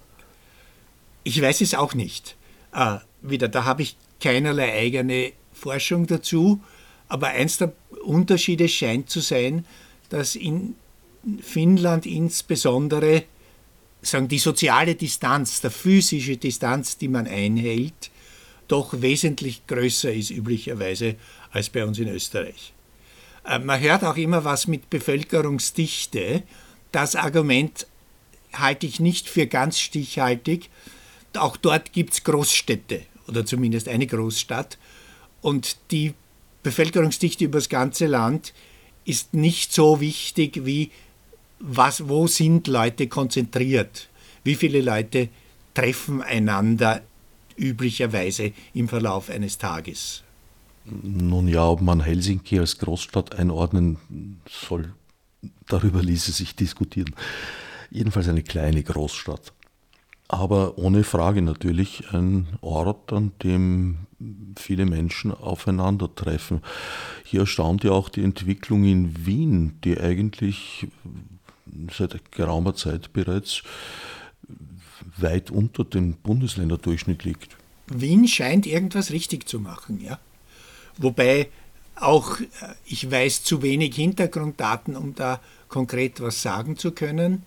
[1.23, 2.35] Ich weiß es auch nicht.
[2.73, 6.61] Äh, wieder, da habe ich keinerlei eigene Forschung dazu,
[7.07, 7.73] aber eins der
[8.03, 9.65] Unterschiede scheint zu sein,
[10.09, 10.75] dass in
[11.41, 13.23] Finnland insbesondere
[14.03, 18.11] sagen, die soziale Distanz, der physische Distanz, die man einhält,
[18.67, 21.15] doch wesentlich größer ist üblicherweise
[21.51, 22.73] als bei uns in Österreich.
[23.45, 26.43] Äh, man hört auch immer was mit Bevölkerungsdichte.
[26.91, 27.87] Das Argument
[28.53, 30.69] halte ich nicht für ganz stichhaltig.
[31.37, 34.77] Auch dort gibt es Großstädte oder zumindest eine Großstadt.
[35.41, 36.13] Und die
[36.63, 38.53] Bevölkerungsdichte über das ganze Land
[39.05, 40.91] ist nicht so wichtig wie
[41.59, 44.09] was, wo sind Leute konzentriert?
[44.43, 45.29] Wie viele Leute
[45.73, 47.01] treffen einander
[47.57, 50.23] üblicherweise im Verlauf eines Tages?
[50.85, 53.97] Nun ja, ob man Helsinki als Großstadt einordnen
[54.47, 54.93] soll,
[55.67, 57.15] darüber ließe sich diskutieren.
[57.89, 59.53] Jedenfalls eine kleine Großstadt.
[60.27, 63.97] Aber ohne Frage natürlich ein Ort, an dem
[64.57, 66.61] viele Menschen aufeinandertreffen.
[67.23, 70.87] Hier erstaunt ja auch die Entwicklung in Wien, die eigentlich
[71.91, 73.63] seit geraumer Zeit bereits
[75.17, 77.55] weit unter dem Bundesländerdurchschnitt liegt.
[77.87, 80.19] Wien scheint irgendwas richtig zu machen, ja.
[80.97, 81.49] Wobei
[81.95, 82.45] auch äh,
[82.85, 87.43] ich weiß zu wenig Hintergrunddaten, um da konkret was sagen zu können.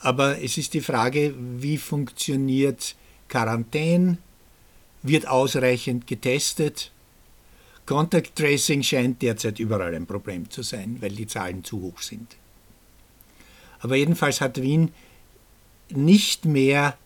[0.00, 2.94] Aber es ist die Frage, wie funktioniert
[3.28, 4.18] Quarantäne?
[5.02, 6.90] Wird ausreichend getestet?
[7.86, 12.36] Contact Tracing scheint derzeit überall ein Problem zu sein, weil die Zahlen zu hoch sind.
[13.80, 14.92] Aber jedenfalls hat Wien
[15.90, 16.96] nicht mehr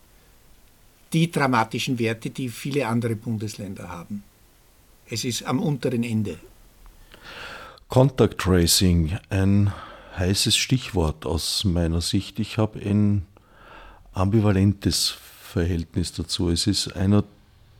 [1.13, 4.23] die dramatischen Werte, die viele andere Bundesländer haben.
[5.09, 6.37] Es ist am unteren Ende.
[7.87, 9.73] Contact Tracing, ein
[10.17, 12.39] heißes Stichwort aus meiner Sicht.
[12.39, 13.25] Ich habe ein
[14.13, 16.49] ambivalentes Verhältnis dazu.
[16.49, 17.23] Es ist einer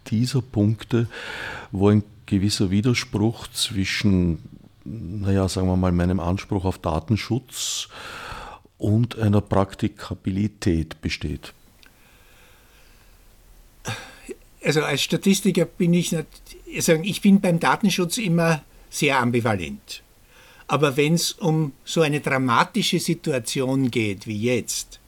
[0.08, 1.08] dieser Punkte,
[1.72, 4.40] wo ein gewisser Widerspruch zwischen,
[4.86, 7.90] naja, sagen wir mal, meinem Anspruch auf Datenschutz
[8.80, 11.54] und einer Praktikabilität besteht.
[14.64, 16.16] Also als Statistiker bin ich,
[16.66, 20.02] ich bin beim Datenschutz immer sehr ambivalent.
[20.68, 25.00] Aber wenn es um so eine dramatische Situation geht wie jetzt,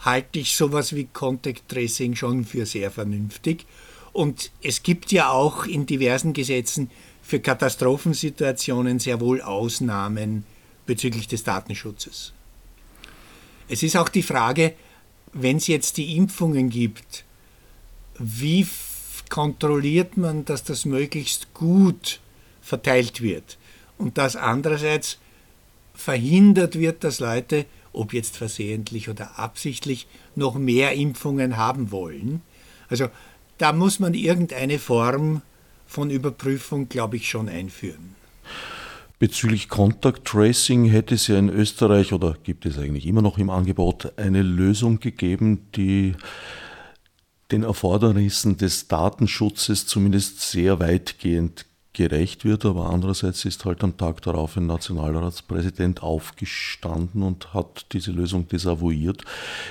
[0.00, 3.66] halte ich sowas wie Contact Tracing schon für sehr vernünftig.
[4.12, 6.90] Und es gibt ja auch in diversen Gesetzen
[7.22, 10.44] für Katastrophensituationen sehr wohl Ausnahmen
[10.86, 12.32] bezüglich des Datenschutzes.
[13.72, 14.74] Es ist auch die Frage,
[15.32, 17.24] wenn es jetzt die Impfungen gibt,
[18.18, 18.66] wie
[19.28, 22.18] kontrolliert man, dass das möglichst gut
[22.60, 23.58] verteilt wird
[23.96, 25.18] und dass andererseits
[25.94, 32.42] verhindert wird, dass Leute, ob jetzt versehentlich oder absichtlich, noch mehr Impfungen haben wollen.
[32.88, 33.06] Also
[33.58, 35.42] da muss man irgendeine Form
[35.86, 38.16] von Überprüfung, glaube ich, schon einführen.
[39.20, 43.50] Bezüglich Contact Tracing hätte es ja in Österreich oder gibt es eigentlich immer noch im
[43.50, 46.14] Angebot eine Lösung gegeben, die
[47.52, 54.22] den Erfordernissen des Datenschutzes zumindest sehr weitgehend gerecht wird, aber andererseits ist halt am Tag
[54.22, 59.26] darauf ein Nationalratspräsident aufgestanden und hat diese Lösung desavouiert,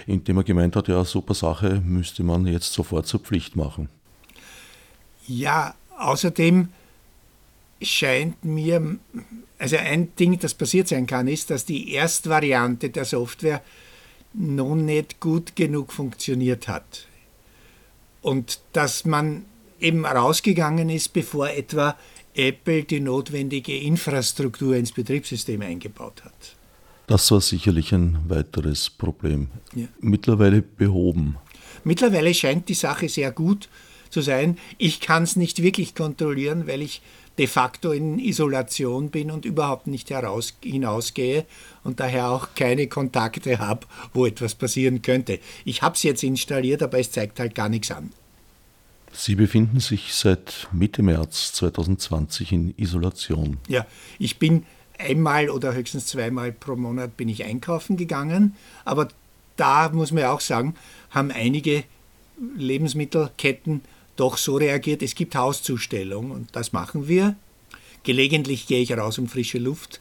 [0.06, 3.90] indem er gemeint hat, ja, super Sache müsste man jetzt sofort zur Pflicht machen.
[5.26, 6.70] Ja, außerdem
[7.82, 8.98] scheint mir,
[9.58, 13.62] also ein Ding, das passiert sein kann, ist, dass die Erstvariante der Software
[14.34, 17.08] noch nicht gut genug funktioniert hat.
[18.22, 19.46] Und dass man
[19.80, 21.98] eben rausgegangen ist, bevor etwa
[22.36, 26.56] Apple die notwendige Infrastruktur ins Betriebssystem eingebaut hat.
[27.08, 29.48] Das war sicherlich ein weiteres Problem.
[29.74, 29.88] Ja.
[30.00, 31.38] Mittlerweile behoben.
[31.84, 33.68] Mittlerweile scheint die Sache sehr gut
[34.10, 34.58] zu sein.
[34.78, 37.02] Ich kann es nicht wirklich kontrollieren, weil ich
[37.40, 41.46] de facto in Isolation bin und überhaupt nicht heraus, hinausgehe
[41.86, 45.40] und daher auch keine Kontakte habe, wo etwas passieren könnte.
[45.64, 48.12] Ich habe es jetzt installiert, aber es zeigt halt gar nichts an.
[49.14, 53.58] Sie befinden sich seit Mitte März 2020 in Isolation.
[53.70, 53.88] Ja,
[54.20, 54.66] ich bin
[54.98, 59.08] einmal oder höchstens zweimal pro Monat bin ich einkaufen gegangen, aber
[59.56, 60.76] da muss man auch sagen,
[61.10, 61.86] haben einige
[62.58, 63.82] Lebensmittelketten
[64.20, 67.36] doch so reagiert, es gibt Hauszustellung und das machen wir.
[68.04, 70.00] Gelegentlich gehe ich raus, um frische Luft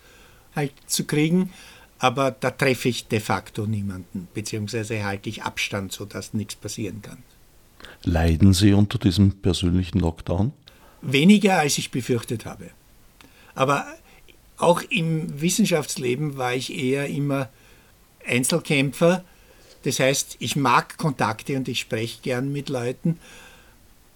[0.54, 1.52] halt zu kriegen,
[1.98, 7.18] aber da treffe ich de facto niemanden, beziehungsweise halte ich Abstand, sodass nichts passieren kann.
[8.04, 10.52] Leiden Sie unter diesem persönlichen Lockdown?
[11.02, 12.70] Weniger, als ich befürchtet habe.
[13.54, 13.86] Aber
[14.56, 17.48] auch im Wissenschaftsleben war ich eher immer
[18.26, 19.24] Einzelkämpfer.
[19.84, 23.18] Das heißt, ich mag Kontakte und ich spreche gern mit Leuten.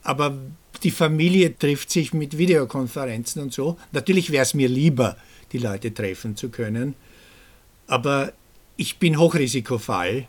[0.03, 0.36] Aber
[0.82, 3.78] die Familie trifft sich mit Videokonferenzen und so.
[3.92, 5.16] Natürlich wäre es mir lieber,
[5.53, 6.94] die Leute treffen zu können.
[7.86, 8.32] Aber
[8.76, 10.26] ich bin Hochrisikofall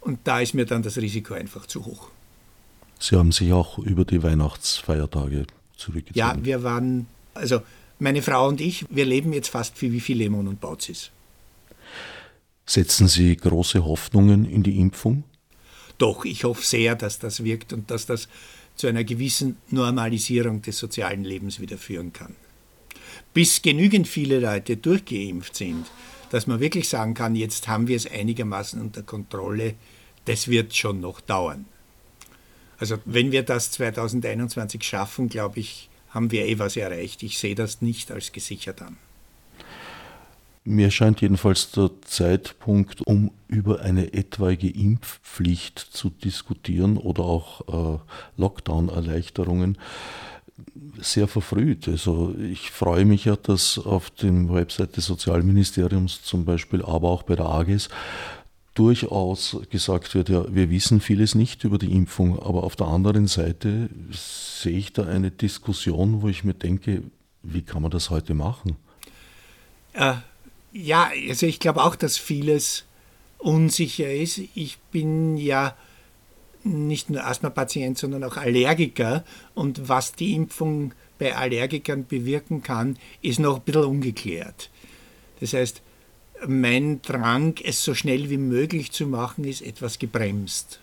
[0.00, 2.08] und da ist mir dann das Risiko einfach zu hoch.
[2.98, 5.46] Sie haben sich auch über die Weihnachtsfeiertage
[5.76, 6.18] zurückgezogen.
[6.18, 7.62] Ja, wir waren, also
[7.98, 11.10] meine Frau und ich, wir leben jetzt fast wie Philemon und Bauzis.
[12.66, 15.24] Setzen Sie große Hoffnungen in die Impfung?
[15.98, 18.28] Doch, ich hoffe sehr, dass das wirkt und dass das
[18.80, 22.34] zu einer gewissen Normalisierung des sozialen Lebens wieder führen kann.
[23.34, 25.86] Bis genügend viele Leute durchgeimpft sind,
[26.30, 29.74] dass man wirklich sagen kann, jetzt haben wir es einigermaßen unter Kontrolle,
[30.24, 31.66] das wird schon noch dauern.
[32.78, 37.22] Also wenn wir das 2021 schaffen, glaube ich, haben wir eh was erreicht.
[37.22, 38.96] Ich sehe das nicht als gesichert an.
[40.64, 47.98] Mir scheint jedenfalls der Zeitpunkt, um über eine etwaige Impfpflicht zu diskutieren oder auch äh,
[48.36, 49.78] Lockdown-Erleichterungen
[51.00, 51.88] sehr verfrüht.
[51.88, 57.22] Also ich freue mich ja, dass auf dem Website des Sozialministeriums zum Beispiel, aber auch
[57.22, 57.88] bei der AGES
[58.74, 63.26] durchaus gesagt wird, ja, wir wissen vieles nicht über die Impfung, aber auf der anderen
[63.26, 67.02] Seite sehe ich da eine Diskussion, wo ich mir denke,
[67.42, 68.76] wie kann man das heute machen?
[69.92, 70.14] Äh,
[70.72, 72.84] ja, also ich glaube auch, dass vieles
[73.38, 74.40] unsicher ist.
[74.54, 75.76] Ich bin ja
[76.62, 79.24] nicht nur Asthma-Patient, sondern auch Allergiker.
[79.54, 84.70] Und was die Impfung bei Allergikern bewirken kann, ist noch ein bisschen ungeklärt.
[85.40, 85.82] Das heißt,
[86.46, 90.80] mein Drang, es so schnell wie möglich zu machen, ist etwas gebremst.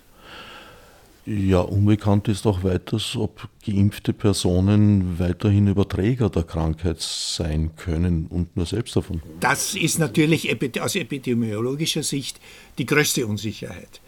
[1.29, 8.55] Ja, unbekannt ist auch weiters, ob geimpfte Personen weiterhin Überträger der Krankheit sein können und
[8.55, 9.21] nur selbst davon.
[9.41, 10.49] Das ist natürlich
[10.79, 12.39] aus epidemiologischer Sicht
[12.77, 13.99] die größte Unsicherheit.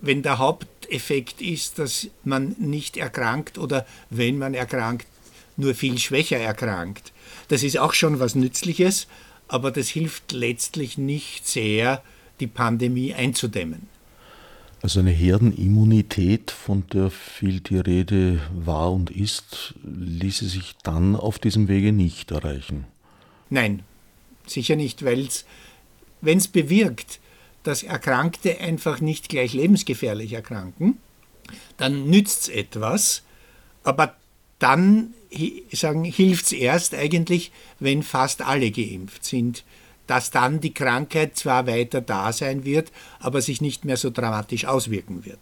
[0.00, 5.08] Wenn der Haupteffekt ist, dass man nicht erkrankt oder wenn man erkrankt,
[5.56, 7.12] nur viel schwächer erkrankt,
[7.48, 9.08] das ist auch schon was Nützliches,
[9.48, 12.04] aber das hilft letztlich nicht sehr,
[12.38, 13.97] die Pandemie einzudämmen.
[14.80, 21.38] Also eine Herdenimmunität, von der viel die Rede war und ist, ließe sich dann auf
[21.38, 22.84] diesem Wege nicht erreichen.
[23.50, 23.82] Nein,
[24.46, 25.28] sicher nicht, weil
[26.20, 27.18] wenn es bewirkt,
[27.64, 30.98] dass Erkrankte einfach nicht gleich lebensgefährlich erkranken,
[31.76, 33.22] dann nützt es etwas,
[33.82, 34.16] aber
[34.58, 39.64] dann hilft es erst eigentlich, wenn fast alle geimpft sind
[40.08, 42.90] dass dann die Krankheit zwar weiter da sein wird,
[43.20, 45.38] aber sich nicht mehr so dramatisch auswirken wird.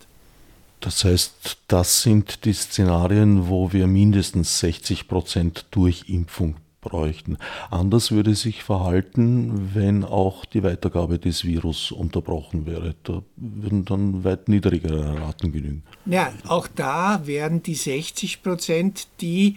[0.80, 7.38] Das heißt, das sind die Szenarien, wo wir mindestens 60 Prozent Durchimpfung bräuchten.
[7.70, 12.94] Anders würde sich verhalten, wenn auch die Weitergabe des Virus unterbrochen wäre.
[13.02, 15.82] Da würden dann weit niedrigere Raten genügen.
[16.04, 19.56] Ja, auch da wären die 60 Prozent die,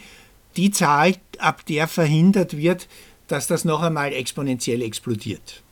[0.57, 2.87] die Zahl, ab der verhindert wird,
[3.29, 5.63] dass das noch einmal exponentiell explodiert.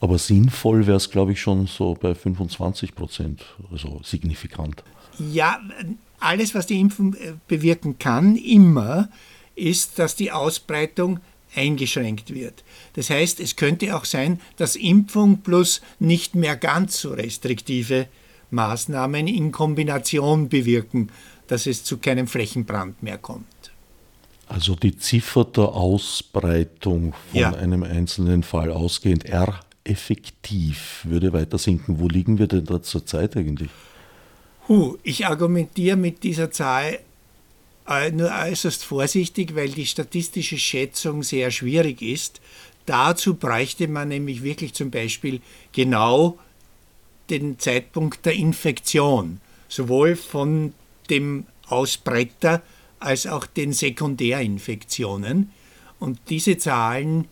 [0.00, 4.84] Aber sinnvoll wäre es, glaube ich, schon so bei 25 Prozent, also signifikant.
[5.18, 5.60] Ja,
[6.20, 9.08] alles, was die Impfung äh, bewirken kann, immer,
[9.56, 11.18] ist, dass die Ausbreitung
[11.56, 12.62] eingeschränkt wird.
[12.94, 18.06] Das heißt, es könnte auch sein, dass Impfung plus nicht mehr ganz so restriktive
[18.50, 21.10] Maßnahmen in Kombination bewirken,
[21.48, 23.46] dass es zu keinem Flächenbrand mehr kommt.
[24.48, 27.52] Also die Ziffer der Ausbreitung von ja.
[27.52, 31.98] einem einzelnen Fall ausgehend, R effektiv, würde weiter sinken.
[31.98, 33.70] Wo liegen wir denn da zurzeit eigentlich?
[34.68, 36.98] Huh, ich argumentiere mit dieser Zahl
[37.88, 42.40] äh, nur äußerst vorsichtig, weil die statistische Schätzung sehr schwierig ist.
[42.84, 45.40] Dazu bräuchte man nämlich wirklich zum Beispiel
[45.72, 46.38] genau
[47.30, 50.72] den Zeitpunkt der Infektion, sowohl von
[51.10, 52.62] dem Ausbreiter
[53.00, 55.50] als auch den Sekundärinfektionen.
[55.98, 57.26] Und diese Zahlen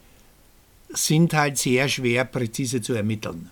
[0.91, 3.51] sind halt sehr schwer präzise zu ermitteln.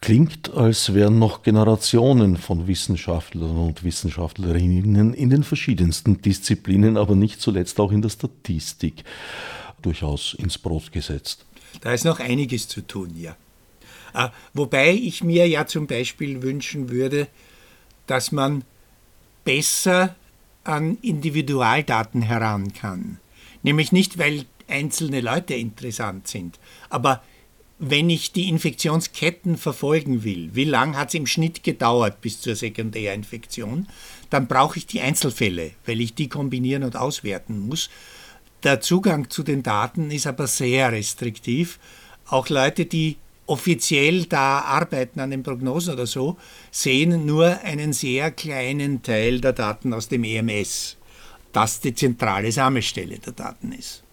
[0.00, 7.40] Klingt, als wären noch Generationen von Wissenschaftlern und Wissenschaftlerinnen in den verschiedensten Disziplinen, aber nicht
[7.42, 9.04] zuletzt auch in der Statistik,
[9.82, 11.44] durchaus ins Brot gesetzt.
[11.82, 13.36] Da ist noch einiges zu tun, ja.
[14.14, 17.28] Äh, wobei ich mir ja zum Beispiel wünschen würde,
[18.06, 18.64] dass man
[19.44, 20.16] besser
[20.70, 23.18] an Individualdaten heran kann.
[23.62, 26.58] Nämlich nicht, weil einzelne Leute interessant sind,
[26.88, 27.22] aber
[27.82, 32.54] wenn ich die Infektionsketten verfolgen will, wie lange hat es im Schnitt gedauert bis zur
[32.54, 33.88] Sekundärinfektion,
[34.28, 37.88] dann brauche ich die Einzelfälle, weil ich die kombinieren und auswerten muss.
[38.64, 41.78] Der Zugang zu den Daten ist aber sehr restriktiv.
[42.26, 43.16] Auch Leute, die
[43.50, 46.36] offiziell da arbeiten an den Prognosen oder so,
[46.70, 50.96] sehen nur einen sehr kleinen Teil der Daten aus dem EMS,
[51.52, 54.04] das die zentrale Sammelstelle der Daten ist.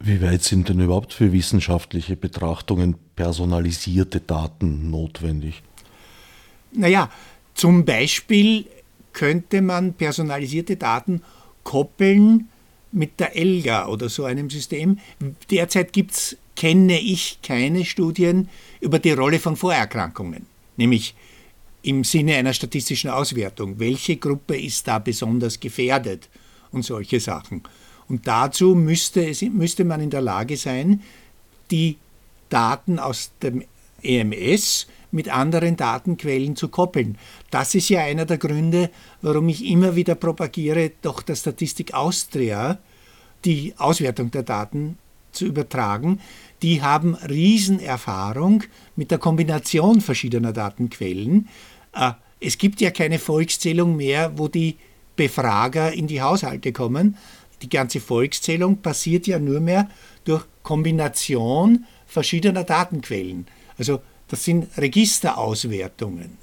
[0.00, 5.62] Wie weit sind denn überhaupt für wissenschaftliche Betrachtungen personalisierte Daten notwendig?
[6.72, 7.10] Naja,
[7.54, 8.66] zum Beispiel
[9.12, 11.22] könnte man personalisierte Daten
[11.64, 12.48] koppeln
[12.92, 14.98] mit der ELGA oder so einem System.
[15.50, 18.50] Derzeit gibt's, kenne ich keine Studien
[18.82, 20.44] über die Rolle von Vorerkrankungen,
[20.76, 21.14] nämlich
[21.80, 23.78] im Sinne einer statistischen Auswertung.
[23.78, 26.28] Welche Gruppe ist da besonders gefährdet
[26.70, 27.62] und solche Sachen.
[28.08, 31.02] Und dazu müsste, es, müsste man in der Lage sein,
[31.70, 31.96] die
[32.50, 33.64] Daten aus dem
[34.02, 37.16] EMS mit anderen Datenquellen zu koppeln.
[37.50, 38.90] Das ist ja einer der Gründe,
[39.22, 42.78] warum ich immer wieder propagiere, doch der Statistik Austria
[43.46, 44.98] die Auswertung der Daten
[45.32, 46.20] zu übertragen.
[46.62, 48.64] Die haben Riesenerfahrung
[48.96, 51.48] mit der Kombination verschiedener Datenquellen.
[51.94, 54.76] Äh, es gibt ja keine Volkszählung mehr, wo die
[55.16, 57.16] Befrager in die Haushalte kommen,
[57.62, 59.90] die ganze Volkszählung passiert ja nur mehr
[60.24, 63.46] durch Kombination verschiedener Datenquellen.
[63.76, 66.38] Also das sind Registerauswertungen.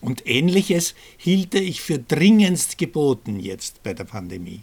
[0.00, 4.60] Und ähnliches hielte ich für dringendst geboten jetzt bei der Pandemie.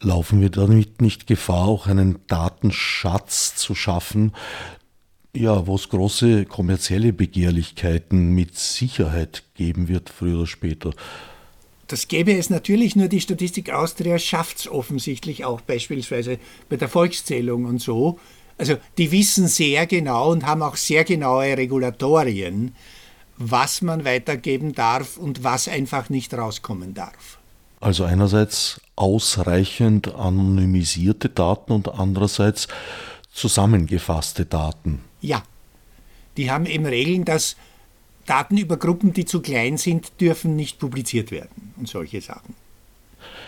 [0.00, 4.32] Laufen wir damit nicht Gefahr, auch einen Datenschatz zu schaffen,
[5.34, 10.92] ja, wo es große kommerzielle Begehrlichkeiten mit Sicherheit geben wird, früher oder später?
[11.88, 16.38] Das gäbe es natürlich, nur die Statistik Austria schafft es offensichtlich auch beispielsweise
[16.68, 18.18] bei der Volkszählung und so.
[18.58, 22.74] Also die wissen sehr genau und haben auch sehr genaue Regulatorien,
[23.36, 27.38] was man weitergeben darf und was einfach nicht rauskommen darf.
[27.80, 32.68] Also einerseits ausreichend anonymisierte Daten und andererseits
[33.32, 35.04] zusammengefasste Daten.
[35.20, 35.42] Ja,
[36.36, 37.56] die haben eben Regeln, dass
[38.24, 42.54] Daten über Gruppen, die zu klein sind, dürfen nicht publiziert werden und solche Sachen.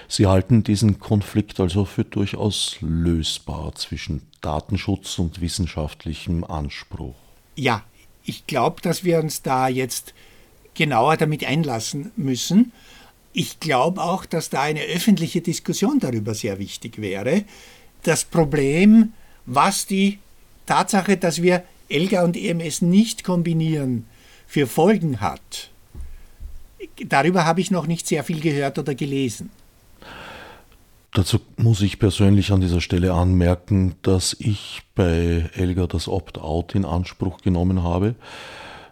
[0.06, 7.16] Sie halten diesen Konflikt also für durchaus lösbar zwischen Datenschutz und wissenschaftlichem Anspruch.
[7.56, 7.82] Ja,
[8.24, 10.14] ich glaube, dass wir uns da jetzt
[10.74, 12.72] genauer damit einlassen müssen.
[13.38, 17.44] Ich glaube auch, dass da eine öffentliche Diskussion darüber sehr wichtig wäre.
[18.02, 19.12] Das Problem,
[19.46, 20.18] was die
[20.66, 24.06] Tatsache, dass wir ELGA und EMS nicht kombinieren,
[24.48, 25.70] für Folgen hat,
[27.06, 29.50] darüber habe ich noch nicht sehr viel gehört oder gelesen.
[31.12, 36.84] Dazu muss ich persönlich an dieser Stelle anmerken, dass ich bei Elga das Opt-out in
[36.84, 38.16] Anspruch genommen habe,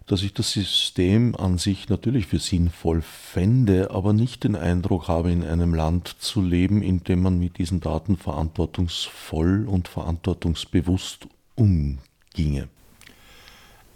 [0.07, 5.33] dass ich das System an sich natürlich für sinnvoll fände, aber nicht den Eindruck habe,
[5.33, 11.27] in einem Land zu leben, in dem man mit diesen Daten verantwortungsvoll und verantwortungsbewusst
[11.57, 12.69] umginge.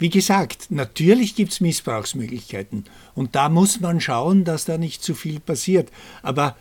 [0.01, 5.15] Wie gesagt, natürlich gibt es Missbrauchsmöglichkeiten und da muss man schauen, dass da nicht zu
[5.15, 5.93] viel passiert.
[6.23, 6.57] Aber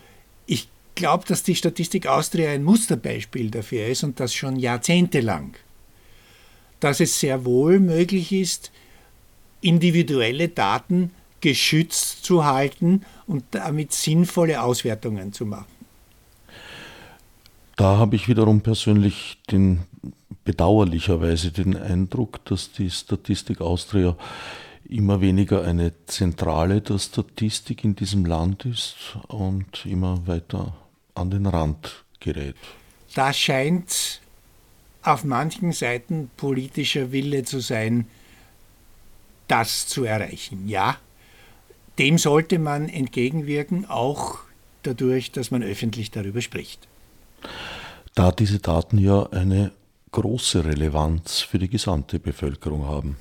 [0.46, 5.54] ich glaube, dass die Statistik Austria ein Musterbeispiel dafür ist und das schon jahrzehntelang.
[6.80, 8.70] Dass es sehr wohl möglich ist,
[9.60, 15.66] individuelle Daten geschützt zu halten und damit sinnvolle Auswertungen zu machen.
[17.76, 19.80] Da habe ich wiederum persönlich den
[20.44, 24.16] bedauerlicherweise den Eindruck, dass die Statistik Austria
[24.88, 30.76] immer weniger eine Zentrale der Statistik in diesem Land ist und immer weiter
[31.14, 32.56] an den Rand gerät.
[33.14, 34.20] Da scheint
[35.02, 38.06] auf manchen Seiten politischer Wille zu sein,
[39.50, 40.68] das zu erreichen.
[40.68, 40.98] Ja,
[41.98, 44.38] dem sollte man entgegenwirken, auch
[44.82, 46.86] dadurch, dass man öffentlich darüber spricht.
[48.14, 49.72] Da diese Daten ja eine
[50.12, 53.16] große Relevanz für die gesamte Bevölkerung haben.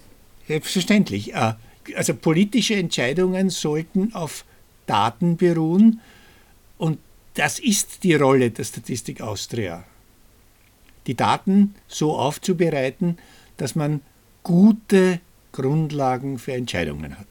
[0.47, 1.33] Selbstverständlich.
[1.33, 1.53] Äh,
[1.95, 4.45] also politische Entscheidungen sollten auf
[4.85, 6.01] Daten beruhen
[6.77, 6.99] und
[7.35, 9.83] das ist die Rolle der Statistik Austria.
[11.07, 13.17] Die Daten so aufzubereiten,
[13.57, 14.01] dass man
[14.43, 15.19] gute
[15.51, 17.27] Grundlagen für Entscheidungen hat.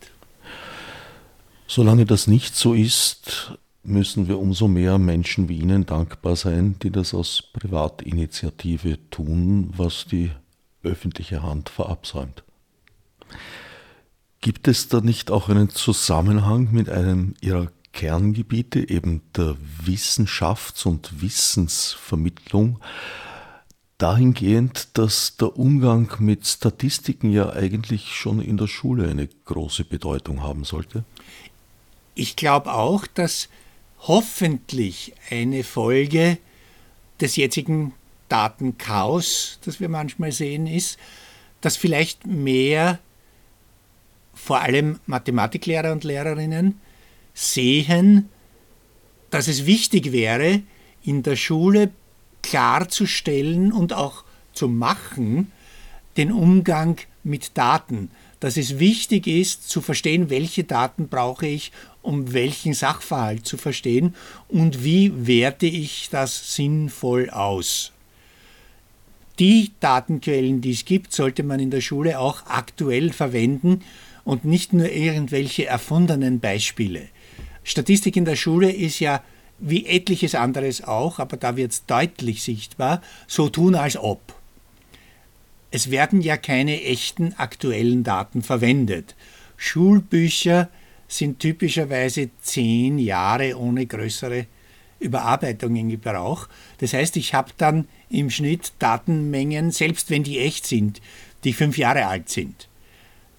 [1.67, 6.91] Solange das nicht so ist, müssen wir umso mehr Menschen wie Ihnen dankbar sein, die
[6.91, 10.31] das aus Privatinitiative tun, was die
[10.83, 12.45] öffentliche Hand verabsäumt.
[14.41, 21.21] Gibt es da nicht auch einen Zusammenhang mit einem Ihrer Kerngebiete, eben der Wissenschafts- und
[21.21, 22.79] Wissensvermittlung,
[23.99, 30.43] dahingehend, dass der Umgang mit Statistiken ja eigentlich schon in der Schule eine große Bedeutung
[30.43, 31.05] haben sollte?
[32.15, 33.49] Ich glaube auch, dass
[34.01, 36.39] hoffentlich eine Folge
[37.21, 37.93] des jetzigen
[38.29, 40.99] Datenchaos, das wir manchmal sehen, ist,
[41.61, 43.01] dass vielleicht mehr
[44.35, 46.81] vor allem Mathematiklehrer und Lehrerinnen
[47.35, 48.29] sehen,
[49.31, 50.63] dass es wichtig wäre,
[51.03, 51.91] in der Schule
[52.49, 54.25] klarzustellen und auch
[54.55, 55.53] zu machen,
[56.17, 58.11] den Umgang mit Daten.
[58.41, 64.15] Dass es wichtig ist, zu verstehen, welche Daten brauche ich, um welchen Sachverhalt zu verstehen
[64.49, 67.93] und wie werte ich das sinnvoll aus.
[69.39, 73.83] Die Datenquellen, die es gibt, sollte man in der Schule auch aktuell verwenden
[74.25, 77.09] und nicht nur irgendwelche erfundenen Beispiele.
[77.63, 79.23] Statistik in der Schule ist ja
[79.59, 84.21] wie etliches anderes auch, aber da wird es deutlich sichtbar, so tun als ob.
[85.71, 89.15] Es werden ja keine echten aktuellen Daten verwendet.
[89.57, 90.71] Schulbücher
[91.09, 94.47] sind typischerweise zehn Jahre ohne größere
[95.01, 96.49] Überarbeitung in Gebrauch.
[96.79, 101.01] Das heißt, ich habe dann im Schnitt Datenmengen, selbst wenn die echt sind,
[101.45, 102.69] die fünf Jahre alt sind.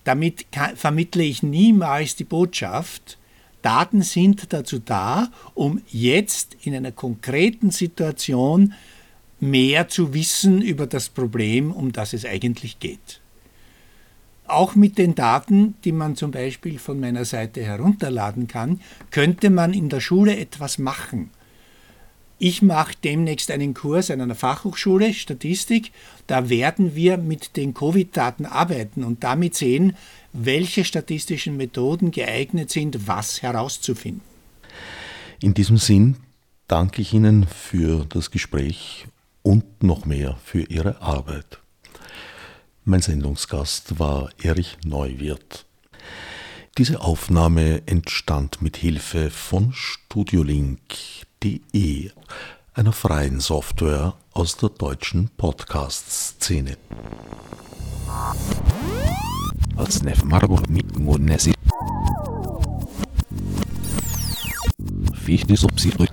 [0.03, 0.45] Damit
[0.75, 3.18] vermittle ich niemals die Botschaft,
[3.61, 8.73] Daten sind dazu da, um jetzt in einer konkreten Situation
[9.39, 13.21] mehr zu wissen über das Problem, um das es eigentlich geht.
[14.47, 18.81] Auch mit den Daten, die man zum Beispiel von meiner Seite herunterladen kann,
[19.11, 21.29] könnte man in der Schule etwas machen.
[22.41, 25.91] Ich mache demnächst einen Kurs an einer Fachhochschule Statistik.
[26.25, 29.97] Da werden wir mit den Covid-Daten arbeiten und damit sehen,
[30.31, 34.21] welche statistischen Methoden geeignet sind, was herauszufinden.
[35.41, 36.15] In diesem Sinn
[36.69, 39.05] danke ich Ihnen für das Gespräch
[39.41, 41.59] und noch mehr für Ihre Arbeit.
[42.85, 45.65] Mein Sendungsgast war Erich Neuwirth.
[46.77, 49.73] Diese Aufnahme entstand mit Hilfe von
[51.39, 52.11] studiolink.de,
[52.73, 56.77] einer freien Software aus der deutschen Podcast-Szene.
[59.77, 60.69] Als Marburg
[65.25, 66.09] Wichtig, ob sie durch